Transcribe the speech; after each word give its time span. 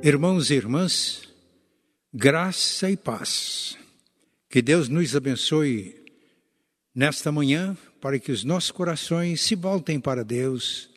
Irmãos 0.00 0.48
e 0.50 0.54
irmãs, 0.54 1.28
graça 2.14 2.88
e 2.88 2.96
paz. 2.96 3.76
Que 4.48 4.62
Deus 4.62 4.88
nos 4.88 5.16
abençoe 5.16 5.92
nesta 6.94 7.32
manhã 7.32 7.76
para 8.00 8.16
que 8.16 8.30
os 8.30 8.44
nossos 8.44 8.70
corações 8.70 9.40
se 9.40 9.56
voltem 9.56 9.98
para 9.98 10.24
Deus 10.24 10.88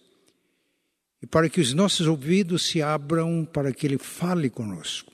e 1.20 1.26
para 1.26 1.50
que 1.50 1.60
os 1.60 1.74
nossos 1.74 2.06
ouvidos 2.06 2.62
se 2.68 2.80
abram 2.80 3.44
para 3.44 3.74
que 3.74 3.88
Ele 3.88 3.98
fale 3.98 4.52
conosco. 4.52 5.12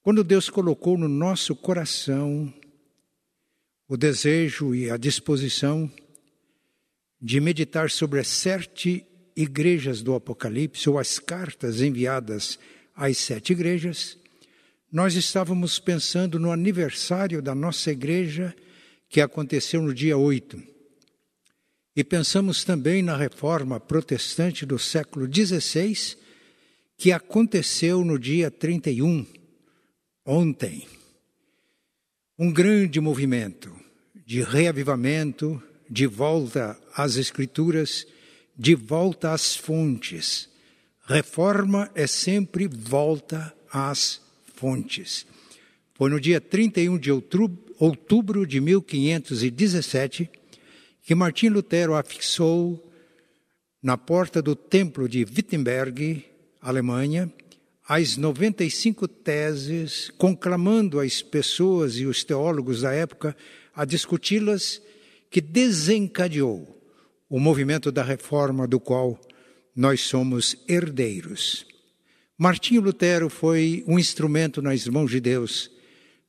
Quando 0.00 0.22
Deus 0.22 0.48
colocou 0.48 0.96
no 0.96 1.08
nosso 1.08 1.56
coração 1.56 2.54
o 3.88 3.96
desejo 3.96 4.72
e 4.76 4.88
a 4.90 4.96
disposição 4.96 5.90
de 7.20 7.40
meditar 7.40 7.90
sobre 7.90 8.20
as 8.20 8.28
sete 8.28 9.04
igrejas 9.36 10.02
do 10.02 10.14
Apocalipse, 10.14 10.88
ou 10.88 10.98
as 10.98 11.18
cartas 11.18 11.80
enviadas 11.80 12.58
às 12.94 13.18
sete 13.18 13.52
igrejas, 13.52 14.16
nós 14.90 15.14
estávamos 15.14 15.78
pensando 15.78 16.38
no 16.38 16.52
aniversário 16.52 17.42
da 17.42 17.54
nossa 17.54 17.90
igreja, 17.90 18.54
que 19.08 19.20
aconteceu 19.20 19.82
no 19.82 19.92
dia 19.92 20.16
8. 20.16 20.62
E 21.96 22.04
pensamos 22.04 22.64
também 22.64 23.02
na 23.02 23.16
reforma 23.16 23.80
protestante 23.80 24.64
do 24.64 24.78
século 24.78 25.28
XVI, 25.32 26.16
que 26.96 27.12
aconteceu 27.12 28.04
no 28.04 28.18
dia 28.18 28.50
31, 28.50 29.26
ontem. 30.24 30.86
Um 32.38 32.52
grande 32.52 33.00
movimento 33.00 33.74
de 34.26 34.42
reavivamento, 34.42 35.62
de 35.90 36.06
volta 36.06 36.78
às 36.96 37.16
Escrituras, 37.16 38.06
de 38.56 38.74
volta 38.74 39.32
às 39.32 39.56
fontes. 39.56 40.48
Reforma 41.06 41.90
é 41.94 42.06
sempre 42.06 42.66
volta 42.68 43.54
às 43.70 44.20
fontes. 44.54 45.26
Foi 45.94 46.08
no 46.10 46.20
dia 46.20 46.40
31 46.40 46.98
de 46.98 47.10
outubro 47.10 48.46
de 48.46 48.60
1517 48.60 50.30
que 51.02 51.14
Martim 51.14 51.48
Lutero 51.48 51.94
afixou 51.94 52.90
na 53.82 53.98
porta 53.98 54.40
do 54.40 54.56
templo 54.56 55.06
de 55.08 55.24
Wittenberg, 55.24 56.24
Alemanha, 56.62 57.30
as 57.86 58.16
95 58.16 59.06
teses, 59.06 60.10
conclamando 60.16 60.98
as 60.98 61.20
pessoas 61.20 61.96
e 61.96 62.06
os 62.06 62.24
teólogos 62.24 62.80
da 62.80 62.92
época 62.94 63.36
a 63.74 63.84
discuti-las, 63.84 64.80
que 65.30 65.42
desencadeou 65.42 66.73
o 67.34 67.40
movimento 67.40 67.90
da 67.90 68.04
reforma 68.04 68.64
do 68.64 68.78
qual 68.78 69.20
nós 69.74 70.02
somos 70.02 70.54
herdeiros. 70.68 71.66
Martinho 72.38 72.80
Lutero 72.80 73.28
foi 73.28 73.82
um 73.88 73.98
instrumento 73.98 74.62
nas 74.62 74.86
mãos 74.86 75.10
de 75.10 75.18
Deus. 75.18 75.68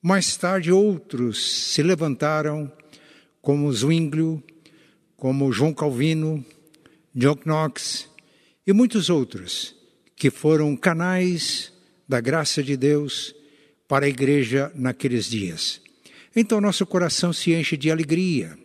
Mais 0.01 0.35
tarde, 0.35 0.71
outros 0.71 1.67
se 1.71 1.83
levantaram, 1.83 2.71
como 3.39 3.71
Zwinglio, 3.71 4.43
como 5.15 5.51
João 5.51 5.75
Calvino, 5.75 6.43
John 7.13 7.37
Knox 7.45 8.09
e 8.65 8.73
muitos 8.73 9.07
outros, 9.07 9.75
que 10.15 10.31
foram 10.31 10.75
canais 10.75 11.71
da 12.09 12.19
graça 12.19 12.63
de 12.63 12.75
Deus 12.75 13.35
para 13.87 14.07
a 14.07 14.09
igreja 14.09 14.71
naqueles 14.73 15.29
dias. 15.29 15.79
Então, 16.35 16.59
nosso 16.59 16.83
coração 16.83 17.31
se 17.31 17.53
enche 17.53 17.77
de 17.77 17.91
alegria 17.91 18.57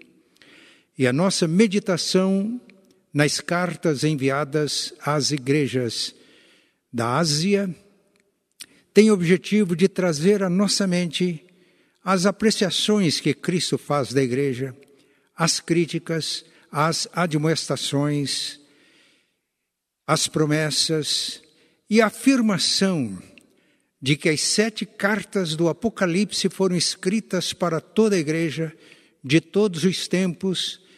e 1.01 1.07
a 1.07 1.15
nossa 1.15 1.49
meditação 1.49 2.61
nas 3.11 3.41
cartas 3.41 4.05
enviadas 4.05 4.93
às 5.01 5.31
igrejas 5.31 6.15
da 6.93 7.17
Ásia 7.17 7.75
tem 8.93 9.11
o 9.11 9.15
objetivo 9.15 9.75
de 9.75 9.89
trazer 9.89 10.43
à 10.43 10.51
nossa 10.51 10.87
mente 10.87 11.43
as 12.05 12.27
apreciações 12.27 13.19
que 13.19 13.33
Cristo 13.33 13.79
faz 13.79 14.13
da 14.13 14.23
igreja, 14.23 14.77
as 15.35 15.59
críticas, 15.59 16.45
as 16.71 17.09
admoestações, 17.15 18.61
as 20.07 20.29
promessas 20.29 21.41
e 21.89 22.03
a 22.03 22.09
afirmação 22.09 23.19
de 24.03 24.19
que 24.19 24.29
as 24.29 24.43
sete 24.43 24.85
cartas 24.85 25.57
do 25.57 25.67
Apocalipse 25.71 26.51
foram 26.51 26.77
escritas 26.77 27.55
para 27.55 27.81
toda 27.81 28.17
a 28.17 28.19
igreja 28.19 28.71
de 29.25 29.41
todos 29.41 29.85
os 29.85 30.07
tempos 30.07 30.90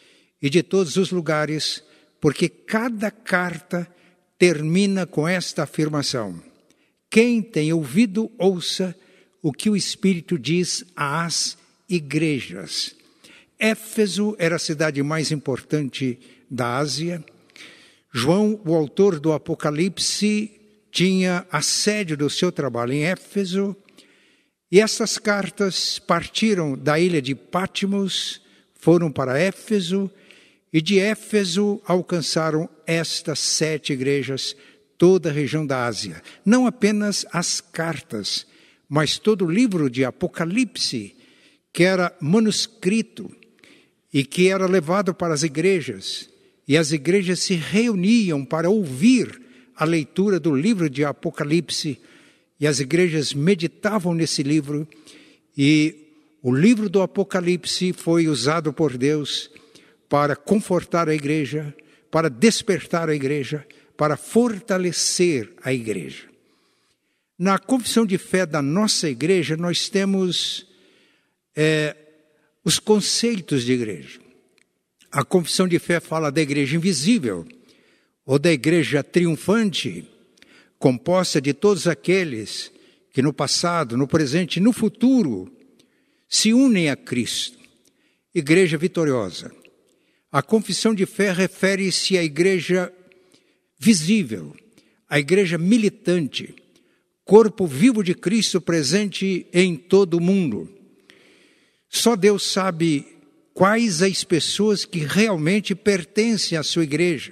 e 0.43 0.49
de 0.49 0.61
todos 0.61 0.97
os 0.97 1.09
lugares, 1.09 1.81
porque 2.19 2.49
cada 2.49 3.09
carta 3.09 3.87
termina 4.37 5.05
com 5.05 5.25
esta 5.25 5.63
afirmação: 5.63 6.43
Quem 7.09 7.41
tem 7.41 7.71
ouvido, 7.71 8.29
ouça 8.37 8.93
o 9.41 9.53
que 9.53 9.69
o 9.69 9.75
Espírito 9.75 10.37
diz 10.37 10.83
às 10.97 11.57
igrejas. 11.87 12.93
Éfeso 13.57 14.35
era 14.37 14.57
a 14.57 14.59
cidade 14.59 15.01
mais 15.01 15.31
importante 15.31 16.19
da 16.51 16.75
Ásia. 16.77 17.23
João, 18.11 18.59
o 18.65 18.75
autor 18.75 19.19
do 19.19 19.31
Apocalipse, 19.31 20.51
tinha 20.91 21.47
a 21.49 21.61
sede 21.61 22.15
do 22.15 22.29
seu 22.29 22.51
trabalho 22.51 22.91
em 22.91 23.05
Éfeso. 23.05 23.75
E 24.69 24.79
essas 24.79 25.17
cartas 25.17 25.99
partiram 25.99 26.77
da 26.77 26.99
ilha 26.99 27.21
de 27.21 27.33
Pátimos, 27.33 28.41
foram 28.73 29.09
para 29.11 29.39
Éfeso 29.39 30.11
e 30.73 30.81
de 30.81 30.97
Éfeso 30.97 31.79
alcançaram 31.85 32.67
estas 32.87 33.37
sete 33.37 33.93
igrejas, 33.93 34.55
toda 34.97 35.29
a 35.29 35.31
região 35.31 35.63
da 35.63 35.85
Ásia. 35.85 36.23
Não 36.43 36.65
apenas 36.65 37.27
as 37.31 37.61
cartas, 37.61 38.47
mas 38.89 39.19
todo 39.19 39.45
o 39.45 39.51
livro 39.51 39.87
de 39.87 40.03
Apocalipse, 40.03 41.15
que 41.71 41.83
era 41.83 42.11
manuscrito 42.19 43.29
e 44.11 44.25
que 44.25 44.47
era 44.49 44.65
levado 44.65 45.13
para 45.13 45.35
as 45.35 45.43
igrejas. 45.43 46.27
E 46.67 46.75
as 46.75 46.91
igrejas 46.91 47.39
se 47.39 47.53
reuniam 47.53 48.43
para 48.43 48.69
ouvir 48.69 49.41
a 49.75 49.85
leitura 49.85 50.39
do 50.39 50.55
livro 50.55 50.89
de 50.89 51.05
Apocalipse. 51.05 51.99
E 52.59 52.65
as 52.65 52.79
igrejas 52.79 53.33
meditavam 53.33 54.15
nesse 54.15 54.41
livro. 54.41 54.87
E 55.55 55.95
o 56.41 56.51
livro 56.53 56.89
do 56.89 57.01
Apocalipse 57.01 57.93
foi 57.93 58.27
usado 58.27 58.73
por 58.73 58.97
Deus 58.97 59.52
para 60.13 60.35
confortar 60.35 61.09
a 61.09 61.15
igreja, 61.15 61.75
para 62.11 62.29
despertar 62.29 63.09
a 63.09 63.15
igreja, 63.15 63.65
para 63.97 64.15
fortalecer 64.15 65.51
a 65.63 65.73
igreja. 65.73 66.29
Na 67.35 67.57
confissão 67.57 68.05
de 68.05 68.19
fé 68.19 68.45
da 68.45 68.61
nossa 68.61 69.09
igreja, 69.09 69.57
nós 69.57 69.89
temos 69.89 70.67
é, 71.55 71.95
os 72.63 72.77
conceitos 72.77 73.63
de 73.63 73.73
igreja. 73.73 74.19
A 75.11 75.25
confissão 75.25 75.67
de 75.67 75.79
fé 75.79 75.99
fala 75.99 76.31
da 76.31 76.41
igreja 76.41 76.75
invisível, 76.75 77.43
ou 78.23 78.37
da 78.37 78.53
igreja 78.53 79.03
triunfante, 79.03 80.07
composta 80.77 81.41
de 81.41 81.55
todos 81.55 81.87
aqueles 81.87 82.71
que 83.11 83.23
no 83.23 83.33
passado, 83.33 83.97
no 83.97 84.07
presente 84.07 84.57
e 84.57 84.61
no 84.61 84.73
futuro 84.73 85.51
se 86.29 86.53
unem 86.53 86.91
a 86.91 86.95
Cristo. 86.95 87.57
Igreja 88.31 88.77
vitoriosa. 88.77 89.62
A 90.33 90.41
confissão 90.41 90.95
de 90.95 91.05
fé 91.05 91.31
refere-se 91.31 92.17
à 92.17 92.23
igreja 92.23 92.91
visível, 93.77 94.55
à 95.07 95.19
igreja 95.19 95.59
militante, 95.59 96.55
corpo 97.23 97.67
vivo 97.67 98.03
de 98.03 98.15
Cristo 98.15 98.59
presente 98.59 99.45
em 99.53 99.75
todo 99.75 100.15
o 100.15 100.19
mundo. 100.19 100.67
Só 101.87 102.15
Deus 102.15 102.51
sabe 102.51 103.05
quais 103.53 104.01
as 104.01 104.23
pessoas 104.23 104.85
que 104.85 105.05
realmente 105.05 105.75
pertencem 105.75 106.57
à 106.57 106.63
sua 106.63 106.83
igreja. 106.83 107.31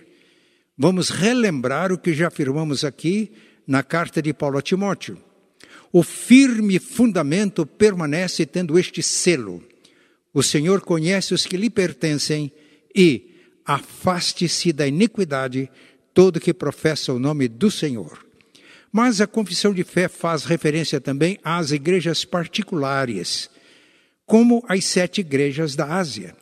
Vamos 0.78 1.10
relembrar 1.10 1.92
o 1.92 1.98
que 1.98 2.14
já 2.14 2.28
afirmamos 2.28 2.84
aqui 2.84 3.32
na 3.66 3.82
carta 3.82 4.22
de 4.22 4.32
Paulo 4.32 4.60
a 4.60 4.62
Timóteo. 4.62 5.18
O 5.92 6.04
firme 6.04 6.78
fundamento 6.78 7.66
permanece 7.66 8.46
tendo 8.46 8.78
este 8.78 9.02
selo. 9.02 9.60
O 10.32 10.44
Senhor 10.44 10.82
conhece 10.82 11.34
os 11.34 11.48
que 11.48 11.58
lhe 11.58 11.70
pertencem 11.72 12.54
e 12.96 13.32
afaste-se 13.66 14.74
da 14.74 14.88
iniquidade 14.88 15.70
todo 16.14 16.40
que 16.40 16.54
professa 16.54 17.14
o 17.14 17.20
nome 17.20 17.48
do 17.48 17.72
Senhor. 17.72 18.26
Mas 18.92 19.22
a 19.22 19.28
confissão 19.28 19.74
de 19.74 19.84
fé 19.84 20.08
faz 20.08 20.44
referência 20.44 21.00
também 21.00 21.40
às 21.44 21.72
igrejas 21.72 22.26
particulares, 22.26 23.50
como 24.26 24.64
as 24.68 24.84
sete 24.86 25.22
igrejas 25.22 25.76
da 25.76 25.86
Ásia. 25.86 26.36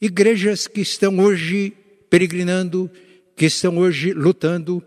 Igrejas 0.00 0.66
que 0.66 0.80
estão 0.80 1.18
hoje 1.18 1.72
peregrinando, 2.10 2.90
que 3.34 3.46
estão 3.46 3.78
hoje 3.78 4.12
lutando, 4.12 4.82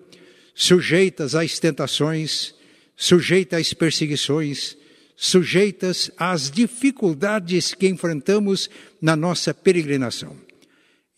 sujeitas 0.53 1.33
às 1.33 1.57
tentações, 1.57 2.53
sujeitas 2.95 3.61
às 3.61 3.73
perseguições, 3.73 4.77
sujeitas 5.15 6.11
às 6.17 6.51
dificuldades 6.51 7.73
que 7.73 7.87
enfrentamos 7.87 8.69
na 9.01 9.15
nossa 9.15 9.53
peregrinação. 9.53 10.35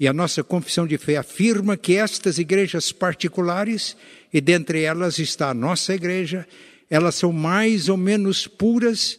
E 0.03 0.07
a 0.07 0.11
nossa 0.11 0.43
confissão 0.43 0.85
de 0.85 0.97
fé 0.97 1.15
afirma 1.15 1.77
que 1.77 1.95
estas 1.95 2.37
igrejas 2.37 2.91
particulares, 2.91 3.95
e 4.33 4.41
dentre 4.41 4.81
elas 4.81 5.17
está 5.17 5.51
a 5.51 5.53
nossa 5.53 5.93
igreja, 5.93 6.45
elas 6.89 7.15
são 7.15 7.31
mais 7.31 7.87
ou 7.87 7.95
menos 7.95 8.45
puras, 8.45 9.17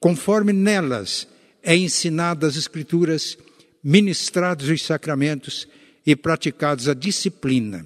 conforme 0.00 0.50
nelas 0.50 1.28
é 1.62 1.76
ensinadas 1.76 2.54
as 2.54 2.56
Escrituras, 2.56 3.36
ministrados 3.84 4.70
os 4.70 4.80
sacramentos 4.80 5.68
e 6.06 6.16
praticados 6.16 6.88
a 6.88 6.94
disciplina. 6.94 7.84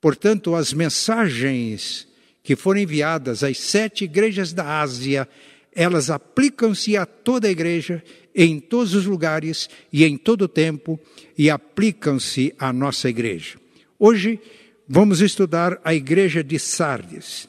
Portanto, 0.00 0.54
as 0.54 0.72
mensagens 0.72 2.06
que 2.44 2.54
foram 2.54 2.82
enviadas 2.82 3.42
às 3.42 3.58
sete 3.58 4.04
igrejas 4.04 4.52
da 4.52 4.80
Ásia, 4.80 5.28
elas 5.74 6.08
aplicam-se 6.08 6.96
a 6.96 7.04
toda 7.04 7.48
a 7.48 7.50
igreja, 7.50 8.00
em 8.34 8.58
todos 8.58 8.94
os 8.94 9.06
lugares 9.06 9.70
e 9.92 10.04
em 10.04 10.16
todo 10.16 10.42
o 10.42 10.48
tempo, 10.48 10.98
e 11.38 11.48
aplicam-se 11.48 12.52
à 12.58 12.72
nossa 12.72 13.08
igreja. 13.08 13.56
Hoje, 13.98 14.40
vamos 14.88 15.20
estudar 15.20 15.80
a 15.84 15.94
igreja 15.94 16.42
de 16.42 16.58
Sardes. 16.58 17.48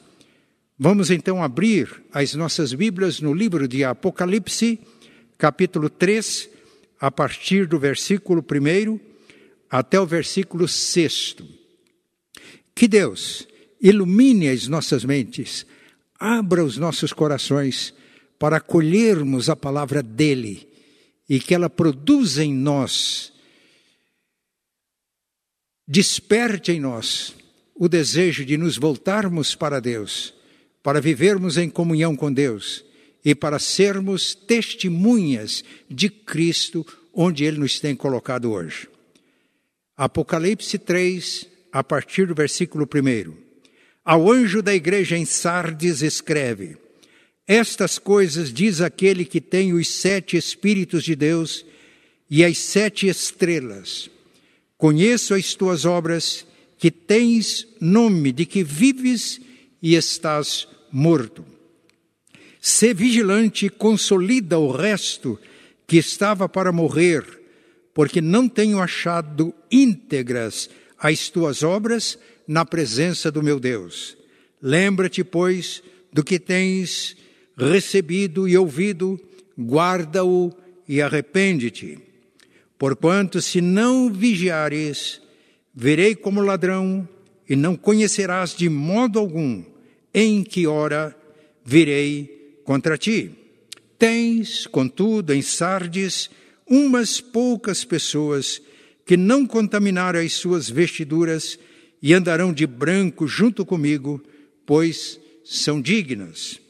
Vamos 0.78 1.10
então 1.10 1.42
abrir 1.42 2.02
as 2.12 2.34
nossas 2.34 2.72
Bíblias 2.72 3.20
no 3.20 3.34
livro 3.34 3.66
de 3.66 3.82
Apocalipse, 3.82 4.78
capítulo 5.36 5.90
3, 5.90 6.48
a 7.00 7.10
partir 7.10 7.66
do 7.66 7.78
versículo 7.78 8.42
1 8.42 9.00
até 9.68 9.98
o 9.98 10.06
versículo 10.06 10.68
6. 10.68 11.36
Que 12.74 12.86
Deus 12.86 13.48
ilumine 13.80 14.48
as 14.48 14.68
nossas 14.68 15.04
mentes, 15.04 15.66
abra 16.18 16.64
os 16.64 16.76
nossos 16.76 17.12
corações 17.12 17.92
para 18.38 18.58
acolhermos 18.58 19.48
a 19.48 19.56
palavra 19.56 20.02
dele 20.02 20.68
e 21.28 21.40
que 21.40 21.54
ela 21.54 21.68
produza 21.68 22.44
em 22.44 22.54
nós, 22.54 23.32
desperte 25.86 26.72
em 26.72 26.80
nós 26.80 27.34
o 27.74 27.88
desejo 27.88 28.44
de 28.44 28.56
nos 28.56 28.76
voltarmos 28.76 29.54
para 29.54 29.80
Deus, 29.80 30.34
para 30.82 31.00
vivermos 31.00 31.58
em 31.58 31.68
comunhão 31.68 32.16
com 32.16 32.32
Deus 32.32 32.84
e 33.24 33.34
para 33.34 33.58
sermos 33.58 34.34
testemunhas 34.34 35.64
de 35.90 36.08
Cristo 36.08 36.86
onde 37.12 37.44
Ele 37.44 37.58
nos 37.58 37.80
tem 37.80 37.94
colocado 37.94 38.52
hoje. 38.52 38.88
Apocalipse 39.96 40.78
3, 40.78 41.48
a 41.72 41.82
partir 41.82 42.26
do 42.26 42.34
versículo 42.34 42.86
1. 42.86 43.34
Ao 44.04 44.30
anjo 44.30 44.62
da 44.62 44.74
igreja 44.74 45.16
em 45.16 45.24
Sardes 45.24 46.02
escreve: 46.02 46.76
Estas 47.46 47.98
coisas 47.98 48.52
diz 48.52 48.80
aquele 48.80 49.24
que 49.24 49.40
tem 49.40 49.72
os 49.72 49.88
sete 49.88 50.36
Espíritos 50.36 51.04
de 51.04 51.14
Deus 51.14 51.64
e 52.28 52.44
as 52.44 52.58
sete 52.58 53.06
estrelas. 53.06 54.10
Conheço 54.76 55.34
as 55.34 55.54
tuas 55.54 55.84
obras, 55.84 56.46
que 56.78 56.90
tens 56.90 57.66
nome 57.80 58.32
de 58.32 58.44
que 58.44 58.62
vives 58.62 59.40
e 59.80 59.94
estás 59.94 60.68
morto. 60.92 61.44
Sê 62.60 62.92
vigilante 62.92 63.66
e 63.66 63.70
consolida 63.70 64.58
o 64.58 64.70
resto 64.70 65.38
que 65.86 65.96
estava 65.96 66.48
para 66.48 66.72
morrer 66.72 67.36
porque 67.96 68.20
não 68.20 68.46
tenho 68.46 68.78
achado 68.78 69.54
íntegras 69.70 70.68
as 70.98 71.30
tuas 71.30 71.62
obras 71.62 72.18
na 72.46 72.62
presença 72.62 73.32
do 73.32 73.42
meu 73.42 73.58
Deus. 73.58 74.18
Lembra-te, 74.60 75.24
pois, 75.24 75.82
do 76.12 76.22
que 76.22 76.38
tens 76.38 77.16
recebido 77.56 78.46
e 78.46 78.56
ouvido, 78.56 79.18
guarda-o 79.58 80.52
e 80.88 81.00
arrepende-te. 81.00 81.98
Porquanto, 82.78 83.40
se 83.40 83.60
não 83.60 84.12
vigiares, 84.12 85.20
verei 85.74 86.14
como 86.14 86.42
ladrão, 86.42 87.08
e 87.48 87.54
não 87.54 87.76
conhecerás 87.76 88.54
de 88.54 88.68
modo 88.68 89.18
algum 89.18 89.62
em 90.12 90.42
que 90.42 90.66
hora 90.66 91.16
virei 91.64 92.58
contra 92.64 92.98
ti. 92.98 93.30
Tens, 93.98 94.66
contudo, 94.66 95.32
em 95.32 95.40
Sardes, 95.40 96.28
umas 96.66 97.20
poucas 97.20 97.84
pessoas 97.84 98.60
que 99.04 99.16
não 99.16 99.46
contaminaram 99.46 100.18
as 100.18 100.32
suas 100.32 100.68
vestiduras 100.68 101.58
e 102.02 102.12
andarão 102.12 102.52
de 102.52 102.66
branco 102.66 103.26
junto 103.28 103.64
comigo, 103.64 104.20
pois 104.66 105.20
são 105.44 105.80
dignas. 105.80 106.60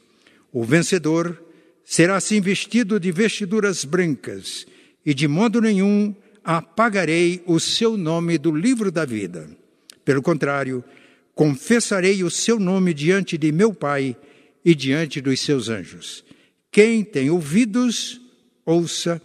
O 0.57 0.63
vencedor 0.63 1.39
será 1.85 2.15
assim 2.15 2.41
vestido 2.41 2.99
de 2.99 3.11
vestiduras 3.11 3.85
brancas, 3.85 4.65
e 5.05 5.13
de 5.13 5.27
modo 5.27 5.61
nenhum 5.61 6.15
apagarei 6.43 7.43
o 7.45 7.59
seu 7.59 7.95
nome 7.95 8.39
do 8.39 8.51
livro 8.51 8.91
da 8.91 9.05
vida. 9.05 9.47
Pelo 10.03 10.19
contrário, 10.19 10.83
confessarei 11.35 12.23
o 12.23 12.31
seu 12.31 12.59
nome 12.59 12.91
diante 12.91 13.37
de 13.37 13.51
meu 13.51 13.71
Pai 13.71 14.17
e 14.65 14.73
diante 14.73 15.21
dos 15.21 15.39
seus 15.41 15.69
anjos. 15.69 16.25
Quem 16.71 17.03
tem 17.03 17.29
ouvidos, 17.29 18.19
ouça 18.65 19.21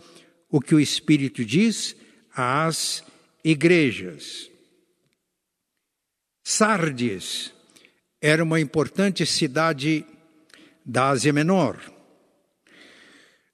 o 0.51 0.61
que 0.61 0.75
o 0.75 0.81
Espírito 0.81 1.43
diz 1.47 1.97
às 2.37 3.03
igrejas. 3.43 4.51
Sardes 6.45 7.55
era 8.21 8.45
uma 8.45 8.61
importante 8.61 9.25
cidade 9.25 10.05
da 10.85 11.11
Ásia 11.11 11.33
Menor. 11.33 11.79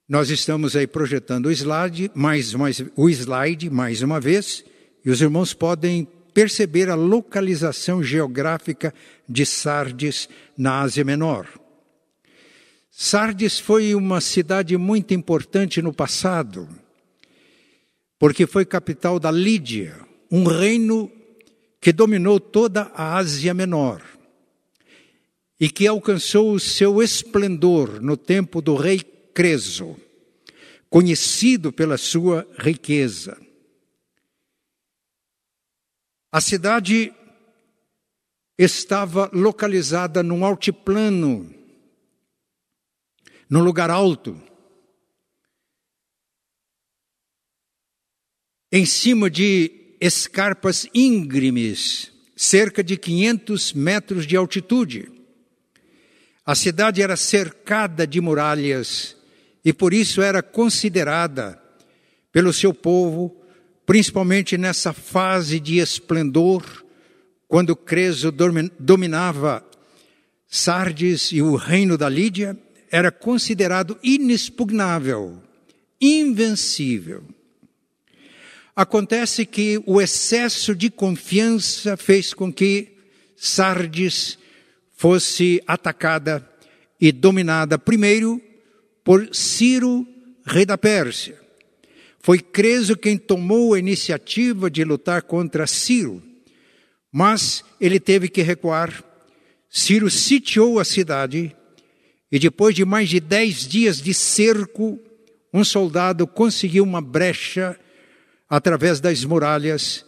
Nós 0.07 0.29
estamos 0.29 0.75
aí 0.75 0.87
projetando 0.87 1.47
o 1.47 1.51
slide, 1.51 2.11
mais, 2.15 2.53
mais, 2.53 2.83
o 2.95 3.09
slide 3.09 3.69
mais 3.69 4.01
uma 4.01 4.19
vez, 4.19 4.63
e 5.05 5.09
os 5.09 5.21
irmãos 5.21 5.53
podem 5.53 6.07
perceber 6.33 6.89
a 6.89 6.95
localização 6.95 8.01
geográfica 8.01 8.93
de 9.27 9.45
Sardes 9.45 10.27
na 10.57 10.81
Ásia 10.81 11.03
Menor. 11.03 11.47
Sardes 12.89 13.59
foi 13.59 13.93
uma 13.93 14.19
cidade 14.19 14.75
muito 14.77 15.13
importante 15.13 15.81
no 15.81 15.93
passado 15.93 16.67
porque 18.19 18.45
foi 18.45 18.65
capital 18.65 19.17
da 19.17 19.31
Lídia, 19.31 19.95
um 20.29 20.43
reino 20.43 21.09
que 21.79 21.93
dominou 21.93 22.37
toda 22.37 22.91
a 22.93 23.15
Ásia 23.15 23.53
Menor 23.53 24.01
e 25.59 25.69
que 25.69 25.85
alcançou 25.85 26.53
o 26.53 26.59
seu 26.59 27.03
esplendor 27.03 28.01
no 28.01 28.15
tempo 28.15 28.61
do 28.61 28.75
rei 28.75 29.01
Creso, 29.33 29.95
conhecido 30.89 31.71
pela 31.71 31.97
sua 31.97 32.47
riqueza. 32.57 33.39
A 36.31 36.39
cidade 36.39 37.13
estava 38.57 39.29
localizada 39.33 40.21
num 40.21 40.45
altiplano, 40.45 41.53
num 43.49 43.63
lugar 43.63 43.89
alto, 43.89 44.41
em 48.71 48.85
cima 48.85 49.29
de 49.29 49.95
escarpas 49.99 50.87
íngremes, 50.93 52.11
cerca 52.35 52.83
de 52.83 52.95
500 52.95 53.73
metros 53.73 54.27
de 54.27 54.35
altitude. 54.37 55.18
A 56.49 56.55
cidade 56.55 56.99
era 56.99 57.15
cercada 57.15 58.07
de 58.07 58.19
muralhas 58.19 59.15
e 59.63 59.71
por 59.71 59.93
isso 59.93 60.19
era 60.19 60.41
considerada 60.41 61.61
pelo 62.31 62.51
seu 62.51 62.73
povo, 62.73 63.39
principalmente 63.85 64.57
nessa 64.57 64.91
fase 64.91 65.59
de 65.59 65.77
esplendor, 65.77 66.63
quando 67.47 67.75
Creso 67.75 68.33
dominava 68.79 69.63
Sardes 70.47 71.31
e 71.31 71.39
o 71.39 71.55
reino 71.55 71.95
da 71.95 72.09
Lídia, 72.09 72.57
era 72.89 73.11
considerado 73.11 73.99
inexpugnável, 74.01 75.39
invencível. 76.01 77.25
Acontece 78.75 79.45
que 79.45 79.79
o 79.85 80.01
excesso 80.01 80.73
de 80.73 80.89
confiança 80.89 81.95
fez 81.95 82.33
com 82.33 82.51
que 82.51 82.97
Sardes 83.37 84.39
fosse 84.99 85.63
atacada 85.65 86.45
e 86.99 87.09
dominada 87.09 87.79
primeiro 87.79 88.41
por 89.01 89.33
Ciro, 89.33 90.05
rei 90.45 90.65
da 90.65 90.77
Pérsia. 90.77 91.39
Foi 92.19 92.39
Creso 92.39 92.97
quem 92.97 93.17
tomou 93.17 93.73
a 93.73 93.79
iniciativa 93.79 94.69
de 94.69 94.83
lutar 94.83 95.21
contra 95.21 95.65
Ciro, 95.65 96.21
mas 97.09 97.63
ele 97.79 97.97
teve 97.97 98.27
que 98.27 98.41
recuar. 98.41 99.01
Ciro 99.69 100.09
sitiou 100.09 100.79
a 100.79 100.83
cidade 100.83 101.55
e 102.29 102.37
depois 102.37 102.75
de 102.75 102.83
mais 102.83 103.07
de 103.07 103.21
dez 103.21 103.65
dias 103.65 104.01
de 104.01 104.13
cerco, 104.13 104.99
um 105.53 105.63
soldado 105.63 106.27
conseguiu 106.27 106.83
uma 106.83 106.99
brecha 106.99 107.79
através 108.49 108.99
das 108.99 109.23
muralhas, 109.23 110.05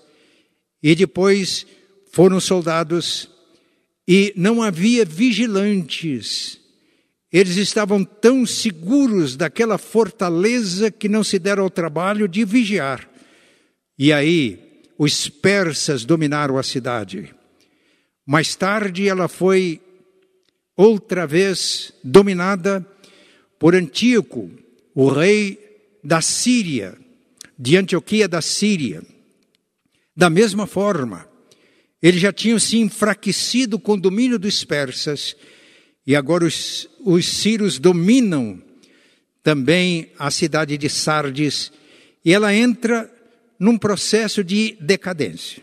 e 0.84 0.94
depois 0.96 1.66
foram 2.12 2.42
soldados, 2.42 3.30
e 4.14 4.34
não 4.36 4.62
havia 4.62 5.06
vigilantes. 5.06 6.60
Eles 7.32 7.56
estavam 7.56 8.04
tão 8.04 8.46
seguros 8.46 9.38
daquela 9.38 9.78
fortaleza 9.78 10.92
que 10.92 11.08
não 11.08 11.24
se 11.24 11.40
deram 11.40 11.64
ao 11.64 11.70
trabalho 11.70 12.28
de 12.28 12.44
vigiar. 12.44 13.10
E 13.98 14.12
aí, 14.12 14.84
os 14.98 15.30
persas 15.30 16.04
dominaram 16.04 16.58
a 16.58 16.64
cidade. 16.64 17.34
Mais 18.28 18.54
tarde, 18.54 19.08
ela 19.08 19.30
foi 19.30 19.80
outra 20.76 21.26
vez 21.26 21.94
dominada 22.04 22.86
por 23.58 23.74
Antíoco, 23.74 24.52
o 24.94 25.08
rei 25.08 25.58
da 26.04 26.20
Síria, 26.20 26.98
de 27.58 27.78
Antioquia 27.78 28.28
da 28.28 28.42
Síria. 28.42 29.02
Da 30.14 30.30
mesma 30.30 30.68
forma, 30.68 31.31
eles 32.02 32.20
já 32.20 32.34
tinham 32.34 32.58
se 32.58 32.78
enfraquecido 32.78 33.78
com 33.78 33.94
o 33.94 34.02
domínio 34.02 34.40
dos 34.40 34.64
persas 34.64 35.36
e 36.06 36.16
agora 36.16 36.46
os, 36.46 36.90
os 37.04 37.28
sírios 37.28 37.78
dominam 37.78 38.62
também 39.44 40.12
a 40.18 40.32
cidade 40.32 40.78
de 40.78 40.90
Sardes 40.90 41.72
e 42.26 42.34
ela 42.34 42.54
entra 42.54 43.12
num 43.60 43.78
processo 43.78 44.44
de 44.44 44.78
decadência. 44.80 45.62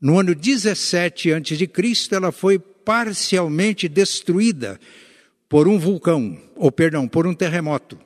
No 0.00 0.18
ano 0.18 0.34
17 0.34 1.32
a.C., 1.32 1.68
ela 2.12 2.30
foi 2.30 2.58
parcialmente 2.58 3.88
destruída 3.88 4.78
por 5.48 5.66
um 5.66 5.78
vulcão, 5.78 6.40
ou 6.54 6.70
perdão, 6.70 7.08
por 7.08 7.26
um 7.26 7.34
terremoto. 7.34 7.98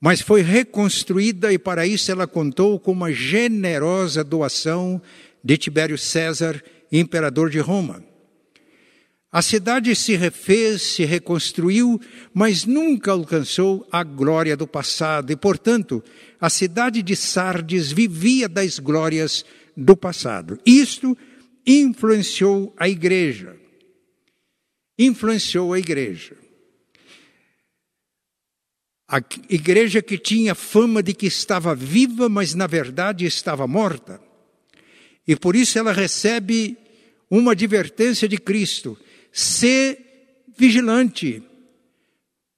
Mas 0.00 0.20
foi 0.20 0.40
reconstruída 0.40 1.52
e 1.52 1.58
para 1.58 1.86
isso 1.86 2.10
ela 2.10 2.26
contou 2.26 2.80
com 2.80 2.90
uma 2.90 3.12
generosa 3.12 4.24
doação 4.24 5.00
de 5.42 5.56
Tibério 5.56 5.96
César, 5.98 6.62
imperador 6.90 7.50
de 7.50 7.58
Roma. 7.58 8.04
A 9.32 9.42
cidade 9.42 9.94
se 9.94 10.16
refez, 10.16 10.82
se 10.82 11.04
reconstruiu, 11.04 12.00
mas 12.34 12.64
nunca 12.64 13.12
alcançou 13.12 13.86
a 13.92 14.02
glória 14.02 14.56
do 14.56 14.66
passado, 14.66 15.30
e, 15.30 15.36
portanto, 15.36 16.02
a 16.40 16.50
cidade 16.50 17.00
de 17.00 17.14
Sardes 17.14 17.92
vivia 17.92 18.48
das 18.48 18.80
glórias 18.80 19.44
do 19.76 19.96
passado. 19.96 20.58
Isto 20.66 21.16
influenciou 21.64 22.74
a 22.76 22.88
igreja. 22.88 23.56
Influenciou 24.98 25.72
a 25.72 25.78
igreja. 25.78 26.36
A 29.08 29.18
igreja 29.48 30.02
que 30.02 30.18
tinha 30.18 30.54
fama 30.56 31.02
de 31.02 31.14
que 31.14 31.26
estava 31.26 31.74
viva, 31.74 32.28
mas 32.28 32.54
na 32.54 32.66
verdade 32.66 33.26
estava 33.26 33.66
morta. 33.66 34.20
E 35.26 35.36
por 35.36 35.54
isso 35.54 35.78
ela 35.78 35.92
recebe 35.92 36.76
uma 37.30 37.52
advertência 37.52 38.28
de 38.28 38.38
Cristo: 38.38 38.98
ser 39.32 39.98
vigilante, 40.58 41.42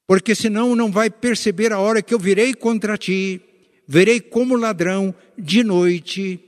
porque 0.06 0.34
senão 0.34 0.74
não 0.74 0.90
vai 0.90 1.10
perceber 1.10 1.72
a 1.72 1.78
hora 1.78 2.02
que 2.02 2.14
eu 2.14 2.18
virei 2.18 2.54
contra 2.54 2.96
ti, 2.96 3.40
verei 3.86 4.20
como 4.20 4.56
ladrão 4.56 5.14
de 5.38 5.62
noite. 5.62 6.40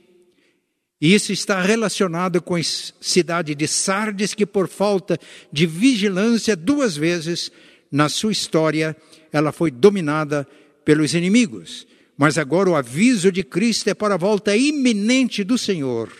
E 0.99 1.13
isso 1.13 1.31
está 1.31 1.61
relacionado 1.61 2.41
com 2.41 2.55
a 2.55 2.63
cidade 2.63 3.53
de 3.53 3.67
Sardes, 3.67 4.33
que 4.33 4.45
por 4.45 4.67
falta 4.67 5.19
de 5.51 5.65
vigilância, 5.65 6.55
duas 6.55 6.95
vezes 6.95 7.51
na 7.91 8.09
sua 8.09 8.31
história, 8.31 8.95
ela 9.31 9.51
foi 9.51 9.69
dominada 9.69 10.47
pelos 10.83 11.13
inimigos. 11.13 11.85
Mas 12.17 12.37
agora 12.37 12.69
o 12.69 12.75
aviso 12.75 13.31
de 13.31 13.43
Cristo 13.43 13.89
é 13.89 13.93
para 13.93 14.13
a 14.13 14.17
volta 14.17 14.55
iminente 14.55 15.43
do 15.43 15.57
Senhor. 15.57 16.11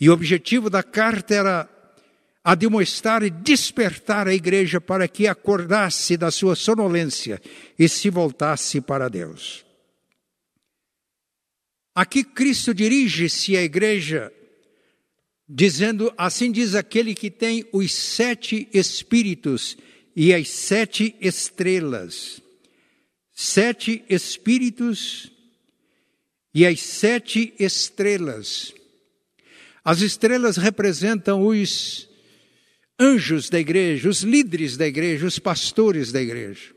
E 0.00 0.10
o 0.10 0.12
objetivo 0.12 0.68
da 0.68 0.82
carta 0.82 1.34
era 1.34 1.68
admoestar 2.42 3.22
e 3.22 3.30
despertar 3.30 4.26
a 4.26 4.34
igreja 4.34 4.80
para 4.80 5.06
que 5.06 5.26
acordasse 5.26 6.16
da 6.16 6.30
sua 6.30 6.56
sonolência 6.56 7.40
e 7.78 7.88
se 7.88 8.10
voltasse 8.10 8.80
para 8.80 9.08
Deus. 9.08 9.64
Aqui 11.94 12.24
Cristo 12.24 12.72
dirige-se 12.72 13.56
à 13.56 13.62
igreja 13.62 14.32
dizendo: 15.48 16.12
Assim 16.16 16.50
diz 16.50 16.74
aquele 16.74 17.14
que 17.14 17.30
tem 17.30 17.68
os 17.72 17.92
sete 17.92 18.68
espíritos 18.72 19.76
e 20.14 20.32
as 20.32 20.48
sete 20.48 21.14
estrelas 21.20 22.40
sete 23.40 24.04
espíritos 24.08 25.30
e 26.52 26.66
as 26.66 26.80
sete 26.80 27.54
estrelas. 27.56 28.74
As 29.84 30.00
estrelas 30.00 30.56
representam 30.56 31.46
os 31.46 32.10
anjos 32.98 33.48
da 33.48 33.60
igreja, 33.60 34.08
os 34.08 34.22
líderes 34.22 34.76
da 34.76 34.88
igreja, 34.88 35.24
os 35.24 35.38
pastores 35.38 36.10
da 36.10 36.20
igreja. 36.20 36.74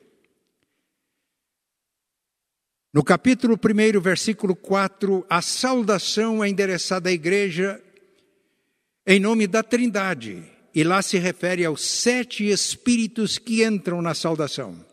No 2.94 3.03
capítulo 3.03 3.56
1, 3.56 4.00
versículo 4.00 4.56
4, 4.56 5.25
a 5.27 5.41
saudação 5.41 6.44
é 6.44 6.50
endereçada 6.50 7.10
à 7.10 7.12
igreja 7.12 7.82
em 9.08 9.20
nome 9.20 9.48
da 9.48 9.63
Trindade, 9.63 10.44
e 10.75 10.84
lá 10.84 11.01
se 11.01 11.18
refere 11.18 11.65
aos 11.65 11.84
sete 11.84 12.48
espíritos 12.48 13.39
que 13.39 13.65
entram 13.65 14.00
na 14.00 14.13
saudação. 14.13 14.90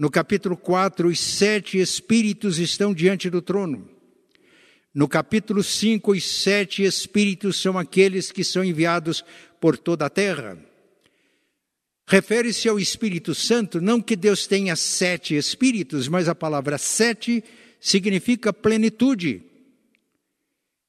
No 0.00 0.10
capítulo 0.10 0.56
4, 0.56 1.08
os 1.08 1.20
sete 1.20 1.76
espíritos 1.78 2.58
estão 2.58 2.94
diante 2.94 3.28
do 3.28 3.42
trono. 3.42 3.86
No 4.94 5.06
capítulo 5.06 5.62
5, 5.62 6.12
os 6.12 6.24
sete 6.24 6.82
espíritos 6.82 7.60
são 7.60 7.76
aqueles 7.76 8.32
que 8.32 8.42
são 8.42 8.64
enviados 8.64 9.22
por 9.60 9.76
toda 9.76 10.06
a 10.06 10.08
terra. 10.08 10.58
Refere-se 12.08 12.66
ao 12.66 12.80
Espírito 12.80 13.34
Santo, 13.34 13.78
não 13.78 14.00
que 14.00 14.16
Deus 14.16 14.46
tenha 14.46 14.74
sete 14.74 15.36
espíritos, 15.36 16.08
mas 16.08 16.30
a 16.30 16.34
palavra 16.34 16.78
sete 16.78 17.44
significa 17.78 18.54
plenitude. 18.54 19.42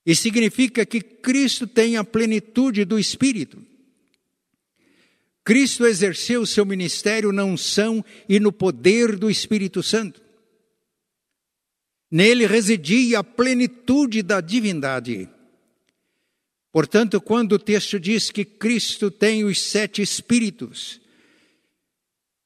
E 0.06 0.16
significa 0.16 0.86
que 0.86 1.02
Cristo 1.02 1.68
tem 1.68 1.98
a 1.98 2.04
plenitude 2.06 2.86
do 2.86 2.98
Espírito. 2.98 3.62
Cristo 5.44 5.86
exerceu 5.86 6.46
seu 6.46 6.66
ministério 6.66 7.32
na 7.32 7.44
unção 7.44 8.04
e 8.30 8.40
no 8.40 8.52
poder 8.52 9.18
do 9.18 9.30
Espírito 9.30 9.82
Santo. 9.82 10.22
Nele 12.10 12.46
residia 12.46 13.20
a 13.20 13.24
plenitude 13.24 14.22
da 14.22 14.42
divindade. 14.42 15.30
Portanto, 16.72 17.20
quando 17.20 17.54
o 17.54 17.60
texto 17.60 18.00
diz 18.00 18.30
que 18.30 18.46
Cristo 18.46 19.10
tem 19.10 19.44
os 19.44 19.62
sete 19.62 20.02
Espíritos, 20.02 21.02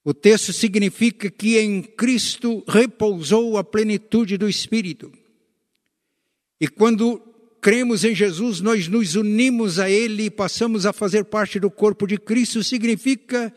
o 0.04 0.14
texto 0.14 0.54
significa 0.54 1.30
que 1.30 1.58
em 1.58 1.82
Cristo 1.82 2.64
repousou 2.68 3.58
a 3.58 3.64
plenitude 3.64 4.38
do 4.38 4.48
Espírito. 4.48 5.12
E 6.62 6.68
quando 6.68 7.22
cremos 7.66 8.04
em 8.04 8.14
Jesus, 8.14 8.62
nós 8.62 8.88
nos 8.88 9.16
unimos 9.16 9.80
a 9.80 9.90
Ele 9.90 10.26
e 10.26 10.30
passamos 10.30 10.86
a 10.86 10.94
fazer 10.94 11.26
parte 11.26 11.60
do 11.60 11.72
corpo 11.72 12.06
de 12.06 12.16
Cristo, 12.16 12.64
significa 12.64 13.52